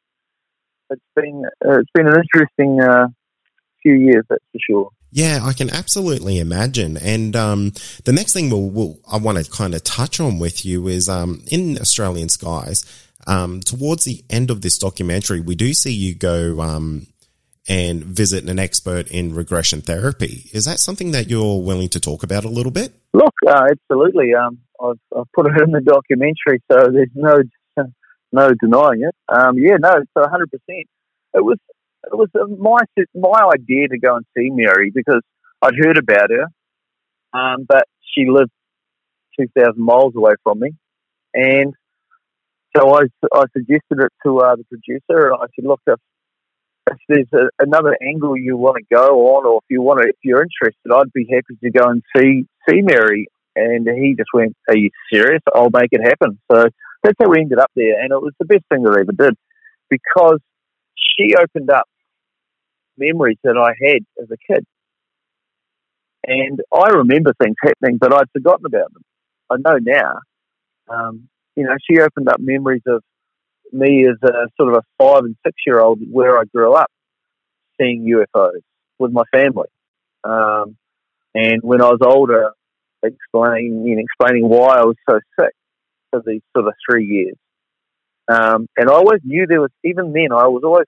it's 0.89 1.02
been 1.15 1.44
uh, 1.65 1.80
it's 1.80 1.91
been 1.94 2.08
an 2.08 2.22
interesting 2.22 2.82
uh, 2.82 3.08
few 3.82 3.94
years, 3.94 4.26
that's 4.30 4.44
for 4.52 4.60
sure. 4.70 4.89
Yeah, 5.13 5.39
I 5.44 5.54
can 5.54 5.70
absolutely 5.70 6.39
imagine. 6.39 6.96
And 6.98 7.36
um, 7.36 7.74
the 8.06 8.13
next 8.13 8.34
thing 8.34 8.50
we'll, 8.50 8.70
we'll 8.70 9.00
I 9.12 9.17
want 9.17 9.44
to 9.44 9.52
kind 9.52 9.74
of 9.74 9.84
touch 9.84 10.20
on 10.20 10.39
with 10.39 10.65
you 10.65 10.88
is 10.88 11.10
um, 11.10 11.44
in 11.48 11.78
Australian 11.80 12.30
skies. 12.30 12.86
Um, 13.28 13.60
towards 13.60 14.04
the 14.06 14.24
end 14.30 14.50
of 14.50 14.62
this 14.62 14.78
documentary, 14.78 15.41
we 15.41 15.56
do 15.56 15.74
see 15.74 15.91
you 15.91 16.15
go 16.15 16.60
um, 16.62 17.08
and 17.67 18.04
visit 18.04 18.50
an 18.50 18.58
expert 18.58 19.10
in 19.10 19.36
regression 19.36 19.82
therapy. 19.82 20.50
Is 20.54 20.65
that 20.65 20.80
something 20.80 21.12
that 21.12 21.30
you're 21.30 21.62
willing 21.62 21.89
to 21.89 22.00
talk 22.00 22.24
about 22.24 22.46
a 22.46 22.50
little 22.50 22.72
bit? 22.72 22.94
Look, 23.13 23.36
uh, 23.48 23.67
absolutely. 23.70 24.34
Um, 24.34 24.60
I've, 24.84 25.00
I've 25.17 25.32
put 25.34 25.48
it 25.48 25.62
in 25.62 25.72
the 25.72 25.82
documentary, 25.82 26.62
so 26.72 26.91
there's 26.91 27.10
no 27.15 27.38
no 28.32 28.50
denying 28.62 29.04
it. 29.04 29.15
Um, 29.28 29.58
yeah, 29.58 29.76
no, 29.80 30.04
hundred 30.17 30.52
percent. 30.52 30.88
It 31.34 31.44
was 31.44 31.58
it 32.06 32.15
was 32.15 32.30
my 32.60 32.80
my 33.13 33.50
idea 33.54 33.88
to 33.89 34.00
go 34.00 34.15
and 34.15 34.26
see 34.36 34.50
Mary 34.50 34.91
because 34.94 35.22
I'd 35.62 35.76
heard 35.78 35.98
about 35.98 36.30
her, 36.30 36.48
um, 37.38 37.65
but 37.67 37.86
she 38.02 38.26
lived 38.30 38.52
two 39.39 39.48
thousand 39.58 39.84
miles 39.84 40.15
away 40.15 40.34
from 40.44 40.60
me, 40.60 40.72
and 41.34 41.74
so 42.76 42.96
I 42.96 43.04
I 43.34 43.44
suggested 43.54 44.00
it 44.00 44.13
to 44.26 44.39
uh, 44.39 44.56
the 44.56 44.63
producer, 44.65 45.28
and 45.28 45.36
I 45.36 45.46
said, 45.56 45.65
look, 45.65 45.82
if 45.88 46.00
if 46.89 46.98
there's 47.08 47.28
a, 47.34 47.63
another 47.63 47.98
angle 48.02 48.38
you 48.38 48.58
want 48.58 48.78
to 48.78 48.96
go 48.96 49.36
on, 49.36 49.46
or 49.46 49.58
if 49.58 49.65
you 49.70 49.82
want 49.82 50.02
to, 50.02 50.10
if 50.10 50.15
you're 50.24 50.44
interested, 50.44 50.91
I'd 50.91 51.13
be 51.13 51.28
happy 51.30 51.58
to 51.63 51.72
go 51.72 51.89
and 51.89 52.02
see 52.15 52.46
see 52.67 52.82
Mary. 52.82 53.28
And 53.56 53.88
he 53.88 54.16
just 54.18 54.30
went, 54.34 54.56
"Are 54.70 54.78
you 54.78 54.90
serious? 55.12 55.42
I'll 55.54 55.70
make 55.72 55.90
it 55.92 56.02
happen." 56.02 56.40
So 56.52 56.68
that's 57.04 57.18
how 57.20 57.30
we 57.30 57.40
ended 57.40 57.60
up 57.60 57.72
there, 57.76 58.00
and 58.02 58.12
it 58.12 58.22
was 58.22 58.34
the 58.40 58.46
best 58.46 58.64
thing 58.72 58.84
that 58.84 58.96
I 58.96 59.02
ever 59.02 59.12
did 59.12 59.38
because 59.90 60.40
she 60.96 61.36
opened 61.36 61.70
up 61.70 61.88
memories 62.98 63.38
that 63.44 63.58
I 63.58 63.74
had 63.86 64.06
as 64.22 64.30
a 64.32 64.38
kid, 64.38 64.66
and 66.24 66.62
I 66.74 66.90
remember 66.90 67.34
things 67.34 67.56
happening, 67.62 67.98
but 67.98 68.14
I'd 68.14 68.32
forgotten 68.32 68.66
about 68.66 68.94
them. 68.94 69.04
I 69.50 69.56
know 69.58 69.78
now. 69.82 70.20
Um, 70.90 71.28
you 71.56 71.64
know, 71.64 71.76
she 71.90 72.00
opened 72.00 72.30
up 72.30 72.40
memories 72.40 72.84
of 72.88 73.04
me 73.72 74.06
as 74.08 74.18
a 74.24 74.48
sort 74.58 74.74
of 74.74 74.84
a 74.84 75.04
five 75.04 75.24
and 75.24 75.36
six 75.46 75.56
year 75.66 75.80
old 75.80 76.00
where 76.10 76.38
I 76.38 76.44
grew 76.46 76.74
up 76.74 76.90
seeing 77.80 78.06
UFOs 78.06 78.62
with 79.00 79.12
my 79.12 79.24
family. 79.32 79.68
Um, 80.24 80.78
and 81.34 81.62
when 81.64 81.82
I 81.82 81.90
was 81.90 82.00
older, 82.04 82.52
explaining 83.04 83.86
know, 83.86 84.02
explaining 84.02 84.48
why 84.50 84.78
I 84.78 84.86
was 84.86 84.96
so 85.10 85.20
sick 85.40 85.54
for 86.12 86.22
these 86.26 86.42
sort 86.56 86.68
of 86.68 86.74
three 86.90 87.06
years. 87.06 87.36
Um, 88.28 88.68
and 88.78 88.90
I 88.90 88.94
always 88.94 89.20
knew 89.24 89.46
there 89.46 89.62
was, 89.62 89.72
even 89.84 90.14
then, 90.14 90.32
I 90.32 90.48
was 90.48 90.64
always, 90.64 90.86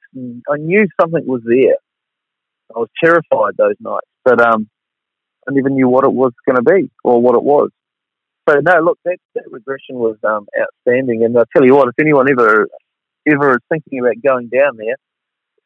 I 0.49 0.57
knew 0.57 0.87
something 0.99 1.25
was 1.25 1.41
there. 1.45 1.77
I 2.75 2.79
was 2.79 2.89
terrified 3.03 3.57
those 3.57 3.75
nights, 3.79 4.07
but 4.23 4.39
um, 4.39 4.69
I 5.47 5.51
never 5.51 5.69
knew 5.69 5.89
what 5.89 6.05
it 6.05 6.13
was 6.13 6.31
going 6.47 6.55
to 6.55 6.63
be 6.63 6.89
or 7.03 7.21
what 7.21 7.35
it 7.35 7.43
was. 7.43 7.69
So 8.47 8.59
no, 8.59 8.79
look, 8.81 8.99
that, 9.05 9.17
that 9.35 9.51
regression 9.51 9.95
was 9.95 10.17
um, 10.23 10.47
outstanding. 10.59 11.23
And 11.23 11.37
I 11.37 11.43
tell 11.55 11.65
you 11.65 11.75
what, 11.75 11.87
if 11.87 11.95
anyone 11.99 12.29
ever 12.29 12.67
ever 13.27 13.53
is 13.53 13.59
thinking 13.69 13.99
about 13.99 14.15
going 14.25 14.49
down 14.49 14.77
there, 14.77 14.95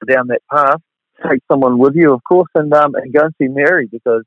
down 0.08 0.28
that 0.28 0.42
path, 0.52 0.80
take 1.28 1.42
someone 1.52 1.80
with 1.80 1.96
you, 1.96 2.14
of 2.14 2.22
course, 2.24 2.50
and 2.56 2.72
um, 2.74 2.94
and 2.96 3.14
go 3.14 3.26
and 3.26 3.34
see 3.42 3.48
Mary 3.48 3.88
because 3.92 4.24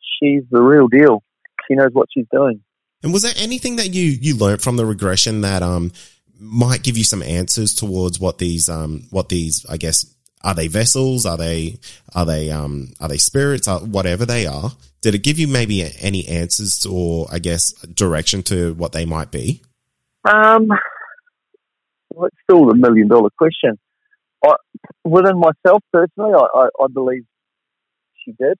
she's 0.00 0.42
the 0.50 0.62
real 0.62 0.88
deal. 0.88 1.22
She 1.68 1.74
knows 1.74 1.90
what 1.92 2.08
she's 2.12 2.26
doing. 2.32 2.62
And 3.02 3.12
was 3.12 3.22
there 3.22 3.34
anything 3.36 3.76
that 3.76 3.92
you 3.94 4.02
you 4.02 4.36
learned 4.36 4.62
from 4.62 4.76
the 4.76 4.86
regression 4.86 5.42
that 5.42 5.62
um 5.62 5.92
might 6.38 6.82
give 6.82 6.98
you 6.98 7.04
some 7.04 7.22
answers 7.22 7.74
towards 7.74 8.20
what 8.20 8.38
these 8.38 8.68
um 8.68 9.06
what 9.10 9.28
these 9.28 9.64
I 9.68 9.76
guess 9.76 10.06
are 10.42 10.54
they 10.54 10.68
vessels 10.68 11.26
are 11.26 11.36
they 11.36 11.78
are 12.14 12.26
they 12.26 12.50
um 12.50 12.92
are 13.00 13.08
they 13.08 13.18
spirits 13.18 13.68
are 13.68 13.80
whatever 13.80 14.26
they 14.26 14.46
are 14.46 14.70
did 15.06 15.14
it 15.14 15.22
give 15.22 15.38
you 15.38 15.46
maybe 15.46 15.88
any 16.00 16.26
answers 16.26 16.84
or 16.84 17.28
I 17.30 17.38
guess 17.38 17.72
direction 17.82 18.42
to 18.44 18.74
what 18.74 18.90
they 18.90 19.04
might 19.04 19.30
be? 19.30 19.62
Um, 20.24 20.66
well, 22.12 22.26
it's 22.26 22.36
still 22.42 22.66
the 22.66 22.74
million 22.74 23.06
dollar 23.06 23.30
question. 23.38 23.78
I, 24.44 24.54
within 25.04 25.38
myself 25.38 25.84
personally, 25.92 26.32
I, 26.34 26.58
I, 26.58 26.68
I 26.82 26.86
believe 26.92 27.24
she 28.24 28.32
did. 28.32 28.58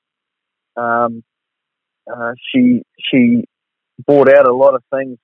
Um, 0.76 1.24
uh, 2.12 2.32
she 2.52 2.82
she 2.98 3.44
brought 4.06 4.32
out 4.32 4.48
a 4.48 4.54
lot 4.54 4.74
of 4.74 4.82
things. 4.94 5.18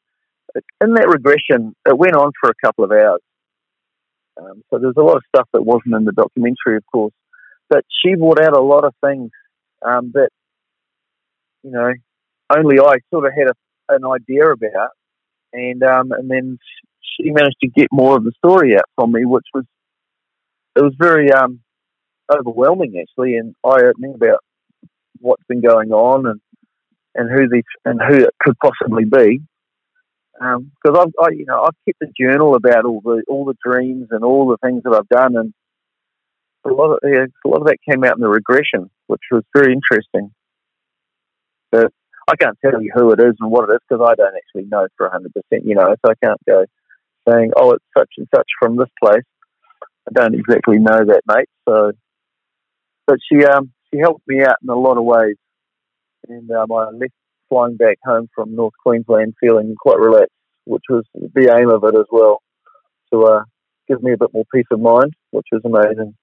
In 0.82 0.94
that 0.94 1.08
regression, 1.08 1.74
it 1.86 1.96
went 1.96 2.14
on 2.14 2.32
for 2.40 2.50
a 2.50 2.66
couple 2.66 2.84
of 2.84 2.92
hours. 2.92 3.20
Um, 4.40 4.62
so 4.70 4.78
there's 4.78 4.96
a 4.96 5.02
lot 5.02 5.16
of 5.16 5.22
stuff 5.34 5.48
that 5.52 5.62
wasn't 5.62 5.94
in 5.94 6.04
the 6.04 6.12
documentary, 6.12 6.76
of 6.76 6.84
course. 6.90 7.14
But 7.70 7.84
she 8.02 8.14
brought 8.14 8.40
out 8.40 8.56
a 8.56 8.60
lot 8.60 8.84
of 8.84 8.94
things 9.04 9.30
um, 9.80 10.12
that, 10.14 10.28
you 11.62 11.70
know, 11.70 11.92
only 12.54 12.78
I 12.78 12.96
sort 13.10 13.26
of 13.26 13.32
had 13.36 13.48
a, 13.48 13.94
an 13.94 14.02
idea 14.04 14.50
about. 14.50 14.90
And 15.54 15.82
um, 15.82 16.12
and 16.12 16.30
then 16.30 16.58
she 17.00 17.30
managed 17.30 17.60
to 17.62 17.68
get 17.68 17.88
more 17.90 18.16
of 18.16 18.24
the 18.24 18.32
story 18.38 18.74
out 18.74 18.88
from 18.94 19.12
me, 19.12 19.24
which 19.24 19.46
was 19.54 19.64
it 20.76 20.82
was 20.82 20.94
very 20.98 21.30
um, 21.32 21.60
overwhelming 22.30 23.00
actually 23.00 23.36
and 23.36 23.54
eye 23.64 23.84
opening 23.84 24.14
about 24.14 24.38
what's 25.20 25.44
been 25.48 25.60
going 25.60 25.92
on 25.92 26.26
and 26.26 26.40
and 27.14 27.30
who 27.30 27.48
these 27.48 27.64
and 27.84 28.00
who 28.00 28.24
it 28.24 28.34
could 28.40 28.56
possibly 28.58 29.04
be. 29.04 29.42
Because 30.32 30.62
um, 30.84 30.96
I've 30.96 31.12
I, 31.20 31.30
you 31.30 31.44
know 31.46 31.62
I've 31.62 31.76
kept 31.86 32.02
a 32.02 32.12
journal 32.20 32.54
about 32.54 32.84
all 32.84 33.00
the 33.00 33.22
all 33.28 33.44
the 33.44 33.56
dreams 33.64 34.08
and 34.10 34.24
all 34.24 34.48
the 34.48 34.56
things 34.66 34.82
that 34.84 34.94
I've 34.94 35.08
done, 35.08 35.36
and 35.36 35.54
a 36.64 36.70
lot 36.70 36.92
of 36.92 36.98
yeah, 37.04 37.26
a 37.44 37.48
lot 37.48 37.60
of 37.60 37.66
that 37.66 37.78
came 37.88 38.04
out 38.04 38.16
in 38.16 38.20
the 38.22 38.28
regression, 38.28 38.90
which 39.06 39.22
was 39.30 39.44
very 39.54 39.72
interesting. 39.72 40.32
But 41.70 41.92
I 42.28 42.36
can't 42.36 42.58
tell 42.64 42.82
you 42.82 42.92
who 42.94 43.12
it 43.12 43.20
is 43.20 43.34
and 43.40 43.50
what 43.50 43.68
it 43.68 43.74
is 43.74 43.80
because 43.88 44.04
I 44.04 44.14
don't 44.14 44.34
actually 44.36 44.68
know 44.70 44.86
for 44.96 45.08
hundred 45.10 45.32
percent. 45.32 45.66
You 45.66 45.74
know, 45.74 45.94
so 46.04 46.12
I 46.12 46.26
can't 46.26 46.40
go 46.48 46.64
saying, 47.28 47.52
"Oh, 47.56 47.72
it's 47.72 47.84
such 47.96 48.10
and 48.18 48.28
such 48.34 48.48
from 48.60 48.76
this 48.76 48.90
place." 49.02 49.24
I 50.08 50.12
don't 50.12 50.34
exactly 50.34 50.78
know 50.78 50.98
that, 51.04 51.22
mate. 51.26 51.48
So, 51.68 51.92
but 53.06 53.18
she 53.30 53.44
um 53.44 53.72
she 53.92 54.00
helped 54.00 54.26
me 54.26 54.42
out 54.42 54.56
in 54.62 54.68
a 54.68 54.74
lot 54.78 54.98
of 54.98 55.04
ways 55.04 55.36
and 56.28 56.50
um, 56.50 56.72
I 56.72 56.90
left 56.90 57.12
flying 57.48 57.76
back 57.76 57.98
home 58.04 58.28
from 58.34 58.54
North 58.54 58.74
Queensland 58.82 59.34
feeling 59.40 59.74
quite 59.78 59.98
relaxed, 59.98 60.32
which 60.64 60.84
was 60.88 61.04
the 61.14 61.54
aim 61.56 61.68
of 61.68 61.84
it 61.84 61.98
as 61.98 62.06
well, 62.10 62.42
to 63.12 63.24
uh, 63.24 63.44
give 63.88 64.02
me 64.02 64.12
a 64.12 64.16
bit 64.16 64.30
more 64.32 64.44
peace 64.52 64.66
of 64.70 64.80
mind, 64.80 65.12
which 65.30 65.46
was 65.52 65.62
amazing. 65.64 66.14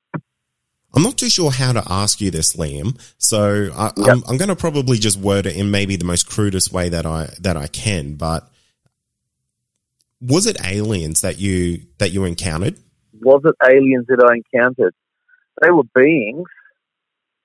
I'm 0.95 1.03
not 1.03 1.17
too 1.17 1.29
sure 1.29 1.51
how 1.51 1.71
to 1.71 1.83
ask 1.87 2.19
you 2.19 2.31
this, 2.31 2.55
Liam. 2.55 2.99
So 3.19 3.69
I, 3.75 3.87
am 3.87 3.93
I'm, 3.97 4.23
I'm 4.27 4.37
going 4.37 4.49
to 4.49 4.55
probably 4.55 4.97
just 4.97 5.17
word 5.17 5.45
it 5.45 5.55
in 5.55 5.69
maybe 5.69 5.95
the 5.95 6.05
most 6.05 6.27
crudest 6.27 6.71
way 6.73 6.89
that 6.89 7.05
I 7.05 7.29
that 7.41 7.55
I 7.55 7.67
can. 7.67 8.15
But 8.15 8.49
was 10.19 10.47
it 10.47 10.57
aliens 10.65 11.21
that 11.21 11.37
you 11.37 11.85
that 11.99 12.11
you 12.11 12.25
encountered? 12.25 12.79
Was 13.21 13.41
it 13.45 13.55
aliens 13.63 14.07
that 14.07 14.23
I 14.23 14.37
encountered? 14.37 14.95
They 15.61 15.69
were 15.69 15.83
beings, 15.93 16.47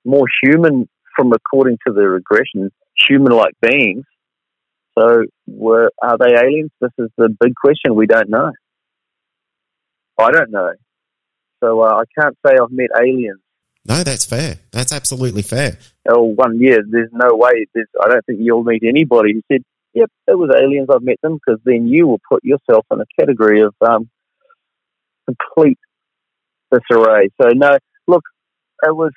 more 0.03 0.25
human 0.41 0.89
from 1.15 1.33
according 1.33 1.77
to 1.87 1.93
the 1.93 2.07
regression, 2.07 2.71
human-like 3.07 3.53
beings. 3.61 4.05
So, 4.97 5.23
were 5.47 5.91
are 6.01 6.17
they 6.17 6.33
aliens? 6.35 6.71
This 6.79 6.91
is 6.97 7.09
the 7.17 7.29
big 7.39 7.53
question. 7.55 7.95
We 7.95 8.07
don't 8.07 8.29
know. 8.29 8.51
I 10.17 10.31
don't 10.31 10.51
know. 10.51 10.71
So 11.61 11.81
uh, 11.81 12.01
I 12.01 12.03
can't 12.19 12.37
say 12.45 12.53
I've 12.61 12.71
met 12.71 12.89
aliens. 12.97 13.39
No, 13.87 14.03
that's 14.03 14.25
fair. 14.25 14.57
That's 14.71 14.91
absolutely 14.91 15.41
fair. 15.41 15.77
Oh, 16.07 16.23
one 16.23 16.59
year. 16.59 16.79
There's 16.87 17.11
no 17.11 17.35
way. 17.35 17.67
There's, 17.73 17.87
I 18.01 18.07
don't 18.07 18.25
think 18.25 18.39
you'll 18.41 18.63
meet 18.63 18.83
anybody 18.83 19.33
who 19.33 19.41
said, 19.51 19.63
"Yep, 19.93 20.11
it 20.27 20.37
was 20.37 20.49
aliens. 20.55 20.87
I've 20.91 21.03
met 21.03 21.17
them," 21.21 21.35
because 21.35 21.59
then 21.65 21.87
you 21.87 22.07
will 22.07 22.21
put 22.27 22.43
yourself 22.43 22.85
in 22.91 22.99
a 22.99 23.05
category 23.19 23.61
of 23.61 23.75
um, 23.81 24.09
complete 25.25 25.77
disarray. 26.71 27.29
So 27.41 27.49
no, 27.49 27.77
look, 28.07 28.23
it 28.83 28.95
was 28.95 29.11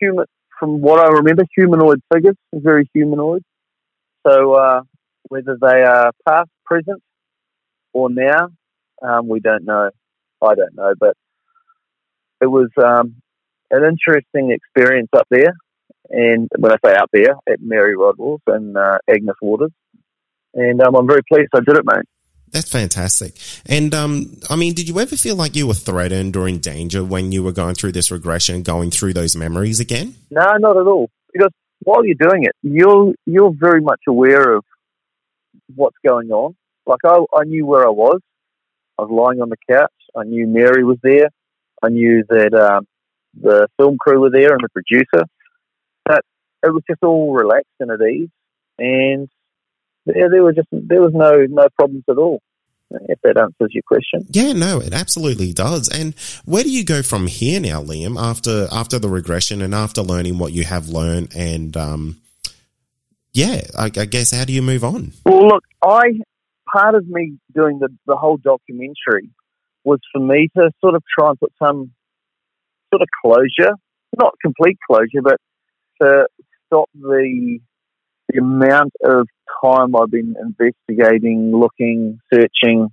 human 0.00 0.26
from 0.58 0.80
what 0.80 1.00
I 1.00 1.08
remember, 1.08 1.44
humanoid 1.54 2.00
figures, 2.12 2.36
very 2.52 2.88
humanoid. 2.92 3.42
So 4.26 4.54
uh, 4.54 4.82
whether 5.28 5.56
they 5.60 5.82
are 5.82 6.12
past, 6.26 6.50
present, 6.64 7.02
or 7.92 8.10
now, 8.10 8.48
um, 9.02 9.28
we 9.28 9.40
don't 9.40 9.64
know. 9.64 9.90
I 10.42 10.54
don't 10.54 10.74
know, 10.74 10.94
but 10.98 11.16
it 12.40 12.46
was 12.46 12.68
um, 12.82 13.16
an 13.70 13.84
interesting 13.84 14.52
experience 14.52 15.08
up 15.16 15.26
there. 15.30 15.54
And 16.10 16.48
when 16.58 16.72
I 16.72 16.76
say 16.84 16.94
up 16.94 17.10
there, 17.12 17.34
at 17.48 17.60
Mary 17.60 17.96
Rodwell's 17.96 18.40
and 18.46 18.76
uh, 18.76 18.98
Agnes 19.08 19.36
Waters. 19.42 19.72
And 20.54 20.80
um, 20.80 20.94
I'm 20.94 21.06
very 21.06 21.22
pleased 21.30 21.50
I 21.54 21.60
did 21.60 21.76
it, 21.76 21.84
mate. 21.84 22.06
That's 22.52 22.70
fantastic. 22.70 23.34
And 23.66 23.94
um, 23.94 24.36
I 24.48 24.56
mean, 24.56 24.74
did 24.74 24.88
you 24.88 24.98
ever 24.98 25.16
feel 25.16 25.36
like 25.36 25.56
you 25.56 25.66
were 25.66 25.74
threatened 25.74 26.36
or 26.36 26.48
in 26.48 26.58
danger 26.58 27.04
when 27.04 27.32
you 27.32 27.42
were 27.42 27.52
going 27.52 27.74
through 27.74 27.92
this 27.92 28.10
regression, 28.10 28.62
going 28.62 28.90
through 28.90 29.14
those 29.14 29.36
memories 29.36 29.80
again? 29.80 30.14
No, 30.30 30.56
not 30.58 30.76
at 30.76 30.86
all. 30.86 31.10
Because 31.32 31.52
while 31.80 32.04
you're 32.04 32.14
doing 32.14 32.44
it, 32.44 32.56
you're 32.62 33.14
you're 33.26 33.52
very 33.52 33.80
much 33.80 34.00
aware 34.08 34.54
of 34.54 34.64
what's 35.74 35.96
going 36.06 36.30
on. 36.30 36.56
Like 36.86 37.00
I, 37.04 37.18
I 37.36 37.44
knew 37.44 37.66
where 37.66 37.86
I 37.86 37.90
was. 37.90 38.20
I 38.98 39.02
was 39.02 39.10
lying 39.10 39.40
on 39.40 39.50
the 39.50 39.56
couch. 39.70 39.92
I 40.16 40.24
knew 40.24 40.46
Mary 40.46 40.84
was 40.84 40.98
there. 41.02 41.28
I 41.82 41.90
knew 41.90 42.24
that 42.28 42.54
um, 42.54 42.86
the 43.40 43.68
film 43.78 43.96
crew 43.98 44.20
were 44.20 44.30
there 44.30 44.52
and 44.52 44.60
the 44.62 44.68
producer. 44.70 45.24
But 46.04 46.22
it 46.64 46.72
was 46.72 46.82
just 46.88 47.02
all 47.02 47.32
relaxed 47.32 47.68
and 47.78 47.90
at 47.90 48.00
ease. 48.00 48.30
And 48.78 49.28
there, 50.06 50.30
there 50.30 50.42
was 50.42 50.54
just 50.56 50.68
there 50.72 51.02
was 51.02 51.12
no 51.14 51.46
no 51.48 51.68
problems 51.76 52.04
at 52.08 52.18
all. 52.18 52.40
If 52.90 53.20
that 53.22 53.36
answers 53.36 53.70
your 53.74 53.82
question. 53.86 54.26
Yeah, 54.30 54.54
no, 54.54 54.80
it 54.80 54.94
absolutely 54.94 55.52
does. 55.52 55.90
And 55.90 56.14
where 56.46 56.62
do 56.62 56.70
you 56.70 56.84
go 56.84 57.02
from 57.02 57.26
here 57.26 57.60
now, 57.60 57.82
Liam? 57.82 58.18
After 58.18 58.66
after 58.72 58.98
the 58.98 59.10
regression 59.10 59.60
and 59.60 59.74
after 59.74 60.00
learning 60.00 60.38
what 60.38 60.52
you 60.52 60.64
have 60.64 60.88
learned, 60.88 61.34
and 61.36 61.76
um, 61.76 62.16
yeah, 63.34 63.60
I, 63.78 63.84
I 63.84 64.06
guess 64.06 64.34
how 64.34 64.46
do 64.46 64.54
you 64.54 64.62
move 64.62 64.84
on? 64.84 65.12
Well, 65.26 65.48
look, 65.48 65.64
I 65.84 66.20
part 66.72 66.94
of 66.94 67.06
me 67.06 67.38
doing 67.54 67.78
the 67.78 67.88
the 68.06 68.16
whole 68.16 68.38
documentary 68.38 69.30
was 69.84 70.00
for 70.12 70.20
me 70.20 70.48
to 70.56 70.70
sort 70.80 70.94
of 70.94 71.02
try 71.18 71.30
and 71.30 71.38
put 71.38 71.52
some 71.58 71.92
sort 72.90 73.02
of 73.02 73.08
closure, 73.22 73.74
not 74.18 74.34
complete 74.42 74.78
closure, 74.88 75.22
but 75.22 75.36
to 76.00 76.26
stop 76.66 76.88
the 76.94 77.58
the 78.28 78.38
amount 78.38 78.92
of 79.04 79.26
time 79.64 79.94
I've 79.96 80.10
been 80.10 80.34
investigating, 80.40 81.52
looking, 81.54 82.20
searching, 82.32 82.88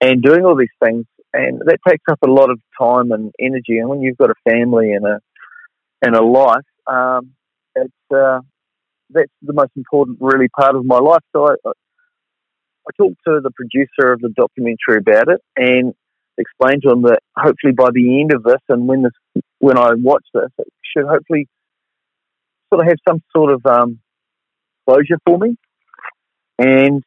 and 0.00 0.22
doing 0.22 0.44
all 0.44 0.56
these 0.56 0.68
things, 0.82 1.04
and 1.32 1.60
that 1.66 1.78
takes 1.88 2.04
up 2.10 2.18
a 2.24 2.30
lot 2.30 2.50
of 2.50 2.60
time 2.80 3.12
and 3.12 3.32
energy. 3.40 3.78
And 3.78 3.88
when 3.88 4.00
you've 4.00 4.16
got 4.16 4.30
a 4.30 4.50
family 4.50 4.92
and 4.92 5.06
a 5.06 5.20
and 6.02 6.14
a 6.14 6.24
life, 6.24 6.66
um, 6.86 7.30
it's 7.74 7.92
uh, 8.14 8.40
that's 9.10 9.32
the 9.42 9.52
most 9.52 9.72
important, 9.76 10.18
really, 10.20 10.48
part 10.48 10.76
of 10.76 10.84
my 10.84 10.98
life. 10.98 11.22
So 11.34 11.48
I, 11.48 11.54
I 11.66 12.90
talked 12.96 13.16
to 13.26 13.40
the 13.42 13.50
producer 13.50 14.12
of 14.12 14.20
the 14.20 14.30
documentary 14.36 14.98
about 14.98 15.28
it 15.28 15.40
and 15.56 15.94
explained 16.36 16.82
to 16.82 16.90
him 16.90 17.02
that 17.02 17.20
hopefully 17.36 17.72
by 17.72 17.90
the 17.92 18.20
end 18.20 18.32
of 18.34 18.42
this, 18.42 18.60
and 18.68 18.86
when 18.86 19.02
this 19.02 19.42
when 19.58 19.78
I 19.78 19.90
watch 19.94 20.24
this, 20.34 20.50
it 20.58 20.68
should 20.84 21.06
hopefully 21.06 21.48
sort 22.72 22.84
of 22.84 22.88
have 22.88 22.98
some 23.08 23.22
sort 23.34 23.52
of 23.52 23.64
um, 23.66 24.00
closure 24.86 25.18
for 25.26 25.38
me. 25.38 25.56
And 26.58 27.02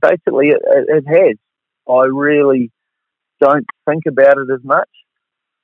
basically, 0.00 0.48
it, 0.48 0.60
it 0.64 1.04
has. 1.06 1.36
I 1.88 2.06
really 2.06 2.70
don't 3.40 3.66
think 3.88 4.04
about 4.06 4.38
it 4.38 4.52
as 4.52 4.64
much. 4.64 4.88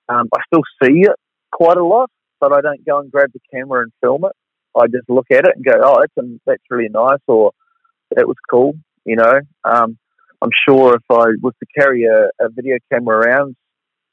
Um, 0.08 0.28
I 0.34 0.40
still 0.46 0.62
see 0.82 1.02
it 1.02 1.16
quite 1.52 1.76
a 1.76 1.84
lot, 1.84 2.10
but 2.40 2.52
I 2.52 2.60
don't 2.60 2.84
go 2.84 2.98
and 3.00 3.10
grab 3.10 3.30
the 3.32 3.40
camera 3.52 3.82
and 3.82 3.92
film 4.00 4.24
it. 4.24 4.32
I 4.76 4.86
just 4.86 5.08
look 5.08 5.26
at 5.30 5.46
it 5.46 5.56
and 5.56 5.64
go, 5.64 5.72
"Oh, 5.82 6.00
that's 6.00 6.28
that's 6.46 6.62
really 6.70 6.88
nice," 6.88 7.20
or 7.26 7.52
"That 8.14 8.28
was 8.28 8.36
cool." 8.50 8.74
You 9.04 9.16
know, 9.16 9.40
um, 9.64 9.98
I'm 10.42 10.50
sure 10.68 10.94
if 10.94 11.02
I 11.10 11.34
was 11.42 11.54
to 11.60 11.66
carry 11.78 12.04
a, 12.04 12.28
a 12.40 12.48
video 12.50 12.76
camera 12.92 13.16
around 13.18 13.56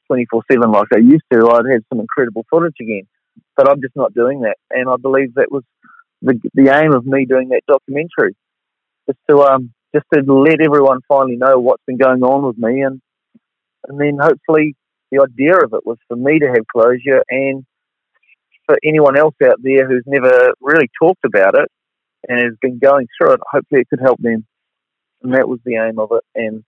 24 0.08 0.42
seven 0.50 0.70
like 0.70 0.88
I 0.94 0.98
used 0.98 1.24
to, 1.32 1.48
I'd 1.50 1.70
have 1.72 1.82
some 1.88 2.00
incredible 2.00 2.46
footage 2.50 2.76
again. 2.80 3.06
But 3.56 3.68
I'm 3.68 3.80
just 3.80 3.96
not 3.96 4.14
doing 4.14 4.40
that, 4.40 4.56
and 4.70 4.88
I 4.88 4.96
believe 4.96 5.34
that 5.34 5.50
was 5.50 5.62
the 6.22 6.40
the 6.54 6.74
aim 6.74 6.92
of 6.92 7.06
me 7.06 7.26
doing 7.26 7.50
that 7.50 7.62
documentary, 7.68 8.34
just 9.06 9.18
to 9.30 9.40
um 9.42 9.72
just 9.94 10.06
to 10.12 10.20
let 10.32 10.60
everyone 10.60 11.00
finally 11.08 11.36
know 11.36 11.58
what's 11.58 11.82
been 11.86 11.96
going 11.96 12.22
on 12.22 12.46
with 12.46 12.58
me, 12.58 12.82
and 12.82 13.00
and 13.88 14.00
then 14.00 14.18
hopefully 14.20 14.74
the 15.10 15.22
idea 15.22 15.56
of 15.56 15.72
it 15.72 15.86
was 15.86 15.98
for 16.08 16.16
me 16.16 16.38
to 16.38 16.46
have 16.46 16.66
closure 16.66 17.22
and 17.30 17.64
for 18.66 18.76
anyone 18.84 19.16
else 19.16 19.34
out 19.44 19.62
there 19.62 19.88
who's 19.88 20.02
never 20.06 20.52
really 20.60 20.90
talked 21.00 21.24
about 21.24 21.54
it 21.54 21.70
and 22.28 22.40
has 22.40 22.54
been 22.60 22.78
going 22.78 23.06
through 23.16 23.34
it, 23.34 23.40
hopefully 23.48 23.82
it 23.82 23.88
could 23.88 24.00
help 24.00 24.20
them. 24.20 24.44
And 25.22 25.34
that 25.34 25.48
was 25.48 25.60
the 25.64 25.76
aim 25.76 25.98
of 25.98 26.10
it. 26.12 26.24
And 26.34 26.64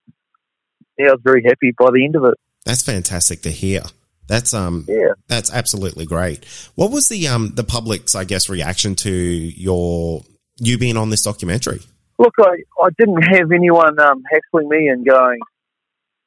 yeah, 0.97 1.09
I 1.09 1.11
was 1.11 1.21
very 1.23 1.43
happy 1.43 1.73
by 1.77 1.91
the 1.91 2.05
end 2.05 2.15
of 2.15 2.23
it. 2.23 2.35
That's 2.65 2.81
fantastic 2.81 3.41
to 3.43 3.51
hear. 3.51 3.81
That's 4.27 4.53
um 4.53 4.85
yeah. 4.87 5.13
that's 5.27 5.51
absolutely 5.51 6.05
great. 6.05 6.45
What 6.75 6.91
was 6.91 7.09
the 7.09 7.27
um 7.27 7.51
the 7.55 7.63
public's 7.63 8.15
I 8.15 8.25
guess 8.25 8.47
reaction 8.47 8.95
to 8.97 9.11
your 9.11 10.23
you 10.57 10.77
being 10.77 10.97
on 10.97 11.09
this 11.09 11.23
documentary? 11.23 11.81
Look, 12.19 12.33
I, 12.37 12.57
I 12.83 12.89
didn't 12.97 13.21
have 13.21 13.53
anyone 13.53 13.97
um, 13.97 14.23
hassling 14.29 14.67
me 14.67 14.89
and 14.89 15.07
going, 15.07 15.39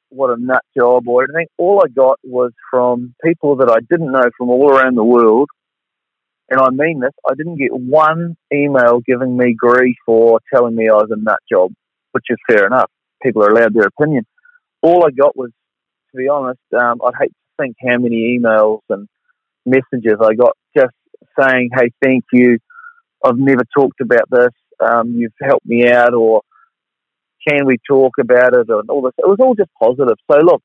what 0.09 0.31
a 0.31 0.41
nut 0.41 0.63
job 0.75 1.07
or 1.07 1.23
anything. 1.23 1.47
All 1.59 1.83
I 1.85 1.87
got 1.87 2.19
was 2.23 2.51
from 2.71 3.13
people 3.23 3.57
that 3.57 3.69
I 3.69 3.79
didn't 3.89 4.11
know 4.11 4.29
from 4.35 4.49
all 4.49 4.71
around 4.71 4.95
the 4.95 5.03
world. 5.03 5.49
And 6.49 6.59
I 6.59 6.69
mean 6.71 6.99
this, 6.99 7.13
I 7.29 7.35
didn't 7.35 7.57
get 7.57 7.71
one 7.71 8.35
email 8.51 9.01
giving 9.05 9.37
me 9.37 9.53
grief 9.53 9.97
or 10.07 10.39
telling 10.53 10.75
me 10.75 10.89
I 10.89 10.93
was 10.93 11.09
a 11.11 11.21
nut 11.21 11.39
job, 11.51 11.71
which 12.11 12.25
is 12.29 12.37
fair 12.49 12.65
enough. 12.65 12.89
People 13.21 13.43
are 13.43 13.51
allowed 13.51 13.75
their 13.75 13.87
opinion. 13.87 14.25
All 14.81 15.05
I 15.05 15.11
got 15.11 15.37
was, 15.37 15.51
to 16.11 16.17
be 16.17 16.27
honest, 16.27 16.59
um, 16.75 17.01
I'd 17.05 17.13
hate 17.19 17.31
to 17.31 17.63
think 17.63 17.75
how 17.87 17.97
many 17.99 18.39
emails 18.39 18.81
and 18.89 19.07
messages 19.65 20.17
I 20.19 20.33
got 20.33 20.57
just 20.75 20.93
saying, 21.39 21.69
hey, 21.75 21.91
thank 22.03 22.25
you. 22.33 22.57
I've 23.23 23.37
never 23.37 23.63
talked 23.75 24.01
about 24.01 24.29
this. 24.29 24.51
Um, 24.83 25.13
you've 25.15 25.33
helped 25.41 25.65
me 25.65 25.89
out, 25.89 26.13
or 26.13 26.41
can 27.47 27.65
we 27.65 27.77
talk 27.87 28.13
about 28.19 28.53
it, 28.53 28.69
and 28.69 28.89
all 28.89 29.01
this. 29.01 29.13
It 29.17 29.27
was 29.27 29.37
all 29.39 29.55
just 29.55 29.71
positive. 29.81 30.17
So 30.31 30.37
look, 30.39 30.61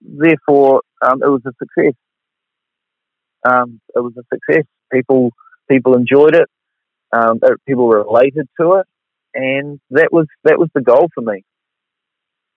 therefore, 0.00 0.82
um, 1.02 1.22
it 1.22 1.28
was 1.28 1.42
a 1.46 1.52
success. 1.58 1.94
Um, 3.48 3.80
it 3.94 4.00
was 4.00 4.12
a 4.18 4.24
success. 4.34 4.64
People 4.92 5.30
people 5.70 5.96
enjoyed 5.96 6.34
it. 6.34 6.48
Um, 7.12 7.40
people 7.66 7.88
related 7.88 8.48
to 8.60 8.74
it, 8.74 8.86
and 9.34 9.80
that 9.90 10.12
was 10.12 10.26
that 10.44 10.58
was 10.58 10.68
the 10.74 10.82
goal 10.82 11.08
for 11.14 11.22
me. 11.22 11.44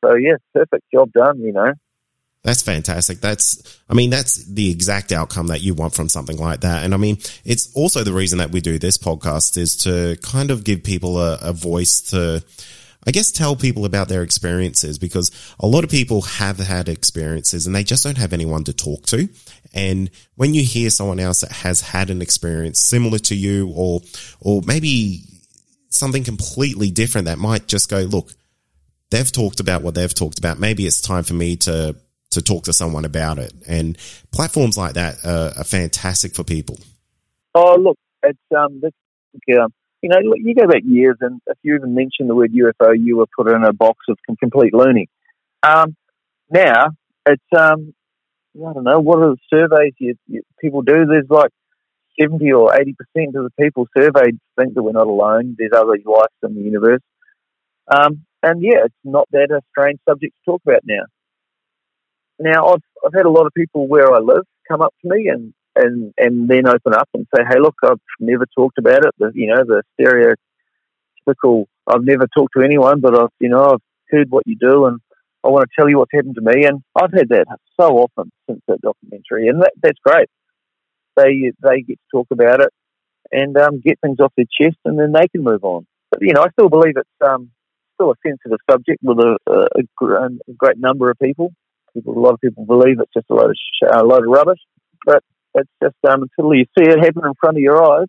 So 0.03 0.15
yeah, 0.15 0.35
perfect 0.53 0.83
job 0.93 1.11
done. 1.13 1.39
You 1.39 1.53
know. 1.53 1.73
That's 2.43 2.63
fantastic. 2.63 3.21
That's, 3.21 3.79
I 3.87 3.93
mean, 3.93 4.09
that's 4.09 4.43
the 4.45 4.71
exact 4.71 5.11
outcome 5.11 5.47
that 5.47 5.61
you 5.61 5.75
want 5.75 5.93
from 5.93 6.09
something 6.09 6.37
like 6.37 6.61
that. 6.61 6.83
And 6.83 6.93
I 6.93 6.97
mean, 6.97 7.17
it's 7.45 7.71
also 7.75 8.03
the 8.03 8.13
reason 8.13 8.39
that 8.39 8.49
we 8.49 8.61
do 8.61 8.79
this 8.79 8.97
podcast 8.97 9.57
is 9.57 9.75
to 9.77 10.17
kind 10.23 10.49
of 10.49 10.63
give 10.63 10.83
people 10.83 11.19
a, 11.19 11.37
a 11.39 11.53
voice 11.53 12.01
to, 12.09 12.43
I 13.05 13.11
guess, 13.11 13.31
tell 13.31 13.55
people 13.55 13.85
about 13.85 14.09
their 14.09 14.23
experiences 14.23 14.97
because 14.97 15.29
a 15.59 15.67
lot 15.67 15.83
of 15.83 15.91
people 15.91 16.23
have 16.23 16.57
had 16.57 16.89
experiences 16.89 17.67
and 17.67 17.75
they 17.75 17.83
just 17.83 18.03
don't 18.03 18.17
have 18.17 18.33
anyone 18.33 18.63
to 18.63 18.73
talk 18.73 19.05
to. 19.07 19.29
And 19.71 20.09
when 20.35 20.55
you 20.55 20.63
hear 20.63 20.89
someone 20.89 21.19
else 21.19 21.41
that 21.41 21.51
has 21.51 21.81
had 21.81 22.09
an 22.09 22.23
experience 22.23 22.79
similar 22.79 23.19
to 23.19 23.35
you 23.35 23.71
or, 23.75 24.01
or 24.39 24.63
maybe 24.65 25.25
something 25.89 26.23
completely 26.23 26.89
different 26.89 27.25
that 27.25 27.37
might 27.37 27.67
just 27.67 27.87
go, 27.87 27.99
look, 27.99 28.33
they've 29.11 29.31
talked 29.31 29.59
about 29.59 29.83
what 29.83 29.93
they've 29.93 30.13
talked 30.13 30.39
about. 30.39 30.57
Maybe 30.57 30.87
it's 30.87 31.01
time 31.01 31.23
for 31.23 31.35
me 31.35 31.57
to 31.57 31.95
to 32.31 32.41
talk 32.41 32.63
to 32.63 32.73
someone 32.73 33.05
about 33.05 33.37
it. 33.37 33.53
And 33.67 33.97
platforms 34.31 34.77
like 34.77 34.93
that 34.93 35.23
are, 35.25 35.53
are 35.57 35.63
fantastic 35.63 36.33
for 36.33 36.43
people. 36.43 36.77
Oh, 37.53 37.75
look, 37.75 37.97
it's 38.23 38.39
um, 38.57 38.79
this, 38.81 38.93
um, 39.59 39.73
you 40.01 40.09
know, 40.09 40.17
look, 40.23 40.37
you 40.39 40.55
go 40.55 40.67
back 40.67 40.81
years, 40.85 41.17
and 41.21 41.41
if 41.47 41.57
you 41.61 41.75
even 41.75 41.93
mention 41.93 42.27
the 42.27 42.35
word 42.35 42.51
UFO, 42.53 42.93
you 42.97 43.17
were 43.17 43.27
put 43.37 43.51
in 43.51 43.63
a 43.63 43.73
box 43.73 43.99
of 44.09 44.17
complete 44.39 44.73
loony. 44.73 45.07
Um, 45.63 45.95
now 46.49 46.89
it's 47.25 47.43
um, 47.57 47.93
I 48.55 48.73
don't 48.73 48.83
know 48.83 48.99
what 48.99 49.19
are 49.19 49.35
the 49.35 49.37
surveys 49.49 49.93
you, 49.99 50.15
you, 50.27 50.41
people 50.59 50.81
do. 50.81 51.05
There's 51.05 51.29
like 51.29 51.51
seventy 52.19 52.51
or 52.51 52.75
eighty 52.75 52.93
percent 52.93 53.35
of 53.35 53.43
the 53.43 53.63
people 53.63 53.87
surveyed 53.95 54.39
think 54.57 54.73
that 54.73 54.83
we're 54.83 54.91
not 54.91 55.07
alone. 55.07 55.55
There's 55.57 55.71
other 55.75 55.97
life 56.05 56.27
in 56.43 56.55
the 56.55 56.61
universe. 56.61 57.01
Um, 57.87 58.25
and 58.43 58.61
yeah, 58.61 58.85
it's 58.85 58.95
not 59.03 59.27
that 59.31 59.51
a 59.51 59.61
strange 59.69 59.99
subject 60.07 60.33
to 60.33 60.51
talk 60.51 60.61
about 60.65 60.81
now. 60.83 61.03
Now, 62.41 62.69
I've, 62.69 62.81
I've 63.05 63.13
had 63.13 63.25
a 63.25 63.29
lot 63.29 63.45
of 63.45 63.53
people 63.53 63.87
where 63.87 64.11
I 64.11 64.17
live 64.19 64.43
come 64.67 64.81
up 64.81 64.93
to 65.01 65.09
me 65.09 65.27
and, 65.27 65.53
and, 65.75 66.13
and 66.17 66.49
then 66.49 66.67
open 66.67 66.93
up 66.93 67.07
and 67.13 67.27
say, 67.35 67.43
hey, 67.47 67.59
look, 67.59 67.75
I've 67.83 67.99
never 68.19 68.47
talked 68.57 68.79
about 68.79 69.05
it. 69.05 69.13
The, 69.19 69.31
you 69.35 69.47
know, 69.47 69.63
the 69.63 69.83
stereotypical, 71.27 71.65
I've 71.87 72.03
never 72.03 72.27
talked 72.35 72.53
to 72.57 72.63
anyone, 72.63 72.99
but 72.99 73.17
I've, 73.17 73.29
you 73.39 73.49
know, 73.49 73.73
I've 73.73 73.81
heard 74.09 74.31
what 74.31 74.47
you 74.47 74.57
do 74.59 74.87
and 74.87 74.99
I 75.43 75.49
want 75.49 75.69
to 75.69 75.75
tell 75.77 75.87
you 75.87 75.99
what's 75.99 76.11
happened 76.13 76.35
to 76.35 76.41
me. 76.41 76.65
And 76.65 76.81
I've 76.95 77.13
had 77.13 77.29
that 77.29 77.45
so 77.79 77.97
often 77.97 78.31
since 78.49 78.61
that 78.67 78.81
documentary, 78.81 79.47
and 79.47 79.61
that, 79.61 79.73
that's 79.81 79.99
great. 80.03 80.27
They, 81.15 81.51
they 81.61 81.81
get 81.81 81.99
to 81.99 82.17
talk 82.17 82.27
about 82.31 82.61
it 82.61 82.69
and 83.31 83.55
um, 83.57 83.81
get 83.81 83.99
things 84.01 84.19
off 84.19 84.33
their 84.35 84.45
chest 84.59 84.77
and 84.85 84.97
then 84.99 85.11
they 85.11 85.27
can 85.27 85.43
move 85.43 85.63
on. 85.63 85.85
But, 86.09 86.21
you 86.21 86.33
know, 86.33 86.41
I 86.41 86.49
still 86.51 86.69
believe 86.69 86.97
it's 86.97 87.09
um, 87.23 87.51
still 87.95 88.11
a 88.11 88.15
sensitive 88.25 88.59
subject 88.69 88.99
with 89.03 89.19
a, 89.19 89.37
a, 89.47 89.79
a 89.79 90.53
great 90.57 90.77
number 90.79 91.11
of 91.11 91.19
people 91.19 91.53
people, 91.93 92.17
a 92.17 92.19
lot 92.19 92.33
of 92.33 92.41
people 92.41 92.65
believe 92.65 92.99
it's 92.99 93.13
just 93.13 93.29
a 93.29 93.33
load 93.33 93.51
of 93.51 93.55
sh- 93.55 93.87
a 93.93 94.03
load 94.03 94.23
of 94.23 94.29
rubbish, 94.29 94.59
but 95.05 95.23
it's 95.55 95.69
just 95.81 95.95
um, 96.07 96.23
until 96.23 96.53
you 96.53 96.65
see 96.77 96.85
it 96.85 96.99
happen 96.99 97.25
in 97.25 97.33
front 97.39 97.57
of 97.57 97.61
your 97.61 97.83
eyes, 97.83 98.07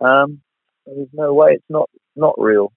um, 0.00 0.40
there's 0.86 1.08
no 1.12 1.32
way 1.34 1.52
it's 1.52 1.64
not 1.68 1.90
not 2.16 2.34
real. 2.38 2.72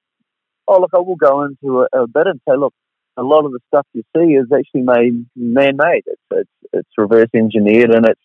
Oh, 0.68 0.80
look, 0.82 0.92
I 0.94 1.00
will 1.00 1.16
go 1.16 1.44
into 1.44 1.82
a, 1.82 2.04
a 2.04 2.08
bit 2.08 2.28
and 2.28 2.42
say, 2.48 2.56
look, 2.58 2.74
a 3.16 3.24
lot 3.24 3.46
of 3.46 3.52
the 3.52 3.60
stuff 3.68 3.88
you 3.94 4.04
see 4.16 4.34
is 4.34 4.48
actually 4.54 4.82
made 4.82 5.26
man-made. 5.36 6.04
It's 6.06 6.22
it's, 6.32 6.50
it's 6.74 6.90
reverse 6.98 7.30
engineered 7.36 7.92
and 7.92 8.06
it's 8.06 8.22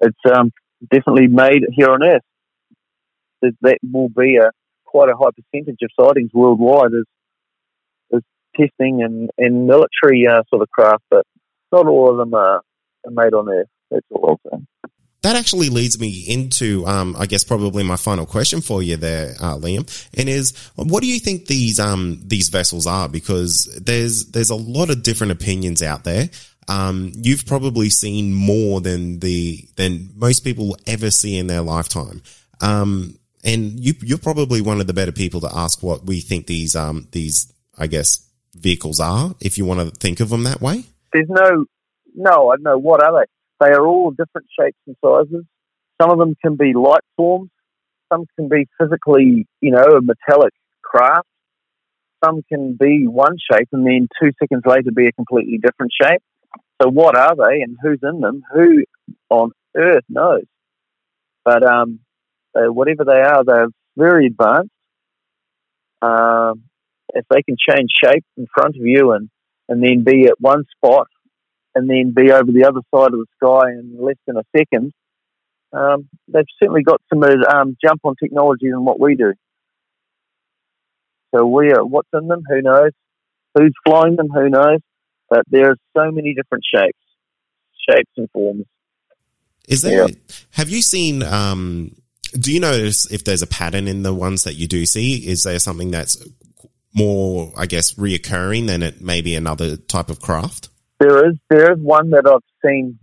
it's 0.00 0.36
um, 0.36 0.52
definitely 0.90 1.28
made 1.28 1.64
here 1.72 1.90
on 1.90 2.02
Earth. 2.02 2.22
That 3.62 3.78
will 3.82 4.08
be 4.08 4.36
a 4.36 4.50
quite 4.84 5.08
a 5.08 5.16
high 5.16 5.30
percentage 5.30 5.78
of 5.82 5.90
sightings 6.00 6.30
worldwide 6.32 6.92
is 6.94 7.04
testing 8.56 9.02
and, 9.02 9.30
and 9.38 9.66
military 9.66 10.26
uh, 10.26 10.42
sort 10.48 10.62
of 10.62 10.70
craft, 10.70 11.04
but 11.10 11.26
not 11.72 11.86
all 11.86 12.10
of 12.10 12.16
them 12.16 12.34
are, 12.34 12.62
are 13.04 13.10
made 13.10 13.34
on 13.34 13.48
Earth. 13.48 13.68
That's 13.90 14.06
all 14.10 14.40
I'll. 14.52 14.62
That 15.22 15.34
actually 15.34 15.70
leads 15.70 15.98
me 15.98 16.24
into, 16.28 16.86
um, 16.86 17.16
I 17.18 17.26
guess, 17.26 17.42
probably 17.42 17.82
my 17.82 17.96
final 17.96 18.26
question 18.26 18.60
for 18.60 18.80
you 18.80 18.96
there, 18.96 19.34
uh, 19.40 19.56
Liam, 19.56 20.08
and 20.16 20.28
is, 20.28 20.56
what 20.76 21.02
do 21.02 21.08
you 21.08 21.18
think 21.18 21.46
these 21.46 21.80
um, 21.80 22.20
these 22.24 22.48
vessels 22.48 22.86
are? 22.86 23.08
Because 23.08 23.64
there's 23.82 24.26
there's 24.26 24.50
a 24.50 24.54
lot 24.54 24.88
of 24.88 25.02
different 25.02 25.32
opinions 25.32 25.82
out 25.82 26.04
there. 26.04 26.28
Um, 26.68 27.10
you've 27.16 27.44
probably 27.44 27.90
seen 27.90 28.34
more 28.34 28.80
than 28.80 29.18
the 29.18 29.66
than 29.74 30.10
most 30.14 30.40
people 30.40 30.76
ever 30.86 31.10
see 31.10 31.36
in 31.36 31.48
their 31.48 31.62
lifetime. 31.62 32.22
Um, 32.60 33.18
and 33.42 33.80
you, 33.80 33.94
you're 34.02 34.18
probably 34.18 34.60
one 34.60 34.80
of 34.80 34.86
the 34.86 34.94
better 34.94 35.12
people 35.12 35.40
to 35.40 35.50
ask 35.52 35.82
what 35.82 36.04
we 36.04 36.20
think 36.20 36.46
these 36.46 36.76
um, 36.76 37.08
these 37.10 37.52
I 37.76 37.88
guess 37.88 38.24
vehicles 38.58 39.00
are, 39.00 39.34
if 39.40 39.58
you 39.58 39.64
want 39.64 39.80
to 39.80 39.94
think 39.96 40.20
of 40.20 40.28
them 40.28 40.44
that 40.44 40.60
way? 40.60 40.84
There's 41.12 41.28
no, 41.28 41.66
no, 42.14 42.50
I 42.50 42.56
don't 42.56 42.62
know. 42.62 42.78
What 42.78 43.02
are 43.02 43.20
they? 43.20 43.66
They 43.66 43.72
are 43.72 43.86
all 43.86 44.10
different 44.10 44.48
shapes 44.58 44.78
and 44.86 44.96
sizes. 45.04 45.44
Some 46.00 46.10
of 46.10 46.18
them 46.18 46.34
can 46.42 46.56
be 46.56 46.74
light 46.74 47.04
forms. 47.16 47.50
Some 48.12 48.26
can 48.36 48.48
be 48.48 48.68
physically, 48.78 49.46
you 49.60 49.70
know, 49.70 49.82
a 49.82 50.00
metallic 50.02 50.52
craft. 50.82 51.26
Some 52.24 52.42
can 52.48 52.76
be 52.78 53.06
one 53.06 53.36
shape 53.50 53.68
and 53.72 53.86
then 53.86 54.08
two 54.20 54.30
seconds 54.38 54.62
later 54.66 54.90
be 54.94 55.06
a 55.06 55.12
completely 55.12 55.58
different 55.58 55.92
shape. 56.00 56.22
So 56.80 56.88
what 56.88 57.16
are 57.16 57.34
they 57.34 57.62
and 57.62 57.76
who's 57.82 58.00
in 58.02 58.20
them? 58.20 58.42
Who 58.52 58.84
on 59.30 59.52
earth 59.76 60.04
knows? 60.08 60.44
But 61.44 61.62
um, 61.62 62.00
whatever 62.54 63.04
they 63.04 63.20
are, 63.20 63.44
they're 63.44 63.68
very 63.96 64.26
advanced. 64.26 64.70
Um, 66.02 66.64
if 67.16 67.26
they 67.30 67.42
can 67.42 67.56
change 67.56 67.90
shape 68.02 68.24
in 68.36 68.46
front 68.54 68.76
of 68.76 68.82
you 68.82 69.12
and, 69.12 69.28
and 69.68 69.82
then 69.82 70.04
be 70.04 70.26
at 70.26 70.40
one 70.40 70.64
spot 70.76 71.08
and 71.74 71.88
then 71.88 72.12
be 72.14 72.32
over 72.32 72.50
the 72.50 72.64
other 72.64 72.80
side 72.94 73.12
of 73.12 73.20
the 73.20 73.26
sky 73.36 73.70
in 73.70 73.96
less 74.00 74.16
than 74.26 74.36
a 74.36 74.44
second, 74.56 74.92
um, 75.72 76.08
they've 76.28 76.44
certainly 76.58 76.82
got 76.82 77.00
some 77.12 77.22
um, 77.22 77.76
jump 77.82 78.00
on 78.04 78.14
technology 78.16 78.70
than 78.70 78.84
what 78.84 79.00
we 79.00 79.14
do. 79.14 79.34
So 81.34 81.46
we 81.46 81.72
are 81.72 81.84
what's 81.84 82.08
in 82.12 82.28
them, 82.28 82.42
who 82.48 82.62
knows? 82.62 82.92
Who's 83.54 83.74
flying 83.86 84.16
them, 84.16 84.28
who 84.28 84.48
knows? 84.48 84.80
But 85.28 85.44
there 85.48 85.70
are 85.70 85.76
so 85.96 86.10
many 86.10 86.34
different 86.34 86.64
shapes, 86.72 86.98
shapes 87.88 88.10
and 88.16 88.30
forms. 88.30 88.64
Is 89.68 89.82
there? 89.82 90.08
Yeah. 90.08 90.14
Have 90.50 90.70
you 90.70 90.82
seen? 90.82 91.22
Um, 91.22 91.96
do 92.32 92.52
you 92.52 92.60
notice 92.60 93.10
if 93.10 93.24
there's 93.24 93.42
a 93.42 93.46
pattern 93.46 93.88
in 93.88 94.02
the 94.02 94.14
ones 94.14 94.44
that 94.44 94.54
you 94.54 94.66
do 94.66 94.86
see? 94.86 95.26
Is 95.26 95.42
there 95.42 95.58
something 95.58 95.90
that's 95.90 96.16
more, 96.96 97.52
I 97.56 97.66
guess, 97.66 97.94
reoccurring 97.94 98.66
than 98.66 98.82
it 98.82 99.00
may 99.00 99.20
be 99.20 99.34
another 99.34 99.76
type 99.76 100.10
of 100.10 100.20
craft? 100.20 100.70
There 100.98 101.28
is 101.28 101.36
there 101.50 101.72
is 101.72 101.78
one 101.78 102.10
that 102.10 102.26
I've 102.26 102.40
seen, 102.64 102.98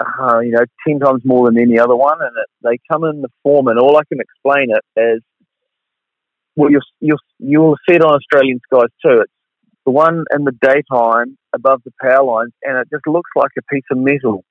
uh, 0.00 0.40
you 0.40 0.52
know, 0.52 0.64
ten 0.86 0.98
times 0.98 1.22
more 1.24 1.50
than 1.50 1.60
any 1.60 1.78
other 1.78 1.94
one, 1.94 2.18
and 2.20 2.30
it, 2.36 2.48
they 2.62 2.78
come 2.90 3.04
in 3.04 3.20
the 3.20 3.28
form, 3.42 3.68
and 3.68 3.78
all 3.78 3.96
I 3.96 4.04
can 4.08 4.18
explain 4.20 4.70
it 4.70 4.84
as 4.98 5.20
well. 6.56 6.70
You'll 6.70 6.80
you'll 7.00 7.18
you'll 7.38 7.76
see 7.88 7.96
it 7.96 8.02
on 8.02 8.14
Australian 8.14 8.60
Skies 8.66 8.88
2. 9.04 9.20
It's 9.20 9.32
the 9.84 9.92
one 9.92 10.24
in 10.34 10.44
the 10.44 10.52
daytime 10.62 11.36
above 11.54 11.82
the 11.84 11.92
power 12.00 12.24
lines, 12.24 12.52
and 12.62 12.78
it 12.78 12.88
just 12.90 13.06
looks 13.06 13.30
like 13.36 13.50
a 13.58 13.62
piece 13.72 13.84
of 13.90 13.98
metal, 13.98 14.44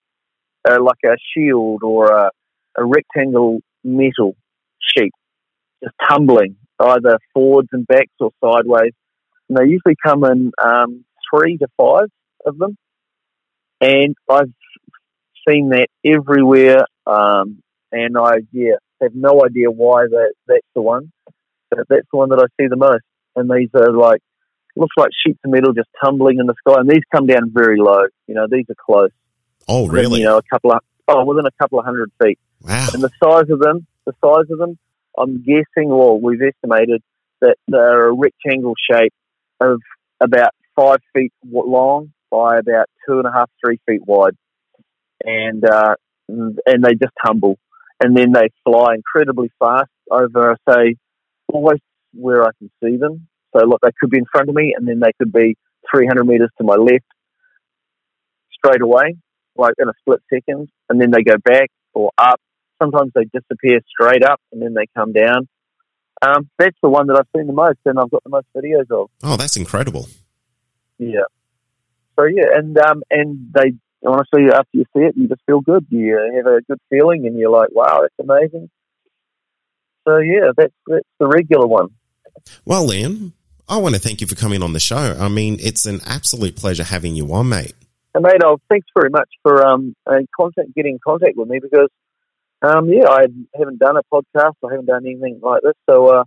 uh, 0.70 0.82
like 0.82 1.00
a 1.04 1.18
shield 1.34 1.82
or 1.84 2.12
a, 2.12 2.30
a 2.78 2.86
rectangle 2.86 3.60
metal 3.84 4.36
sheet, 4.80 5.14
just 5.84 5.96
tumbling 6.08 6.56
either 6.80 7.20
forwards 7.34 7.70
and 7.72 7.86
backs 7.88 8.14
or 8.20 8.32
sideways. 8.44 8.94
And 9.50 9.58
they 9.58 9.66
usually 9.66 9.96
come 10.04 10.24
in 10.24 10.52
um, 10.64 11.06
three 11.30 11.58
to 11.58 11.68
five 11.78 12.10
of 12.46 12.58
them, 12.58 12.78
and 13.82 14.16
I've 14.30 14.52
seen 15.48 15.70
that 15.70 15.88
everywhere. 16.06 16.82
Um, 17.06 17.62
and 17.92 18.18
I 18.18 18.38
yeah 18.52 18.76
have 19.02 19.14
no 19.14 19.44
idea 19.46 19.70
why 19.70 20.06
that 20.10 20.34
that's 20.48 20.68
the 20.74 20.82
one, 20.82 21.12
but 21.70 21.80
that's 21.90 22.08
the 22.12 22.18
one 22.18 22.30
that 22.30 22.40
I 22.40 22.48
see 22.60 22.68
the 22.68 22.78
most. 22.78 23.04
And 23.36 23.50
these 23.50 23.70
are 23.76 23.92
like 23.92 24.22
looks 24.76 24.96
like 24.98 25.10
sheets 25.26 25.40
of 25.46 25.52
metal 25.52 25.74
just 25.74 25.90
tumbling 26.04 26.40
in 26.40 26.48
the 26.48 26.56
sky, 26.66 26.80
and 26.80 26.90
these 26.90 27.04
come 27.14 27.28
down 27.28 27.52
very 27.54 27.78
low. 27.78 28.04
You 28.28 28.36
know, 28.36 28.48
these 28.50 28.66
are 28.70 28.76
close. 28.84 29.12
Oh, 29.68 29.84
within, 29.84 29.96
really? 29.96 30.20
You 30.22 30.28
know, 30.28 30.38
a 30.38 30.44
couple 30.44 30.72
of 30.72 30.80
oh, 31.08 31.26
within 31.26 31.46
a 31.46 31.52
couple 31.62 31.80
of 31.80 31.86
hundred 31.86 32.12
feet. 32.22 32.40
Wow. 32.62 32.88
And 32.94 33.04
the 33.04 33.12
size 33.22 33.50
of 33.50 33.60
them, 33.60 33.86
the 34.06 34.14
size 34.24 34.50
of 34.50 34.58
them, 34.58 34.78
I'm 35.18 35.44
guessing, 35.44 35.92
or 35.92 36.20
we've 36.20 36.42
estimated 36.42 37.02
that 37.42 37.56
they're 37.68 38.08
a 38.10 38.14
rectangle 38.14 38.74
shape 38.90 39.14
of 39.60 39.80
about 40.20 40.52
five 40.76 41.00
feet 41.16 41.32
long 41.44 42.14
by 42.32 42.58
about 42.58 42.88
two 43.08 43.20
and 43.20 43.28
a 43.28 43.32
half, 43.32 43.50
three 43.64 43.80
feet 43.88 44.02
wide, 44.06 44.36
and 45.24 45.64
uh, 45.64 45.96
and 46.28 46.84
they 46.84 46.94
just 46.94 47.14
tumble, 47.26 47.58
and 48.02 48.16
then 48.16 48.32
they 48.32 48.50
fly 48.64 48.96
incredibly 48.96 49.52
fast 49.60 49.90
over, 50.10 50.56
say, 50.68 50.96
always 51.48 51.80
where 52.14 52.44
I 52.44 52.50
can 52.58 52.72
see 52.84 52.98
them. 52.98 53.28
So, 53.56 53.66
look, 53.66 53.82
they 53.82 53.92
could 54.00 54.10
be 54.10 54.18
in 54.18 54.26
front 54.32 54.50
of 54.50 54.56
me, 54.56 54.74
and 54.76 54.88
then 54.88 55.00
they 55.00 55.12
could 55.20 55.32
be 55.32 55.56
300 55.94 56.26
meters 56.26 56.50
to 56.58 56.64
my 56.64 56.76
left, 56.76 57.06
straight 58.52 58.82
away, 58.82 59.16
like 59.56 59.74
in 59.78 59.88
a 59.88 59.94
split 60.00 60.22
second, 60.34 60.70
and 60.90 61.00
then 61.00 61.12
they 61.12 61.24
go 61.24 61.36
back 61.44 61.70
or 61.94 62.12
up. 62.18 62.40
Sometimes 62.84 63.12
they 63.16 63.26
disappear 63.26 63.80
straight 63.90 64.24
up, 64.24 64.42
and 64.52 64.62
then 64.62 64.74
they 64.74 64.88
come 64.96 65.14
down. 65.14 65.48
Um, 66.22 66.50
that's 66.58 66.78
the 66.82 66.90
one 66.90 67.08
that 67.08 67.18
I've 67.18 67.28
seen 67.36 67.48
the 67.48 67.54
most, 67.54 67.80
and 67.86 68.00
I've 68.00 68.12
got 68.12 68.24
the 68.24 68.30
most 68.30 68.48
videos 68.56 68.92
of. 68.92 69.10
Oh, 69.24 69.38
that's 69.38 69.56
incredible. 69.56 70.08
Yeah. 70.98 71.28
So 72.18 72.26
yeah, 72.26 72.56
and 72.56 72.78
um, 72.78 73.04
and 73.10 73.54
they 73.54 73.74
honestly, 74.06 74.44
after 74.54 74.70
you 74.74 74.86
see 74.96 75.04
it, 75.04 75.16
you 75.18 75.28
just 75.28 75.42
feel 75.46 75.62
good. 75.62 75.86
You 75.90 76.18
have 76.36 76.46
a 76.46 76.62
good 76.62 76.80
feeling, 76.90 77.26
and 77.26 77.38
you're 77.38 77.50
like, 77.50 77.70
wow, 77.72 78.02
that's 78.02 78.14
amazing. 78.20 78.70
So 80.08 80.18
yeah, 80.18 80.52
that's 80.56 80.74
that's 80.88 81.08
the 81.20 81.28
regular 81.28 81.68
one. 81.68 81.90
Well, 82.66 82.88
Liam, 82.88 83.34
I 83.68 83.78
want 83.78 83.96
to 83.96 84.02
thank 84.02 84.22
you 84.22 84.28
for 84.28 84.36
coming 84.36 84.62
on 84.62 84.74
the 84.74 84.80
show. 84.80 85.16
I 85.20 85.30
mean, 85.30 85.58
it's 85.60 85.86
an 85.86 86.02
absolute 86.06 86.56
pleasure 86.56 86.84
having 86.84 87.16
you 87.16 87.34
on, 87.34 87.50
mate. 87.50 87.74
And 88.14 88.24
mate, 88.24 88.42
oh, 88.44 88.60
thanks 88.70 88.88
very 88.96 89.10
much 89.10 89.30
for 89.42 89.66
um 89.66 89.96
uh, 90.06 90.20
contact 90.40 90.76
getting 90.76 90.94
in 90.94 91.00
contact 91.06 91.36
with 91.36 91.50
me 91.50 91.60
because 91.60 91.90
um 92.64 92.90
yeah, 92.90 93.10
I 93.10 93.28
haven't 93.56 93.80
done 93.80 93.98
a 93.98 94.04
podcast, 94.14 94.56
I 94.66 94.72
haven't 94.72 94.88
done 94.88 95.06
anything 95.06 95.40
like 95.42 95.62
this. 95.62 95.74
So 95.90 96.08
uh, 96.08 96.24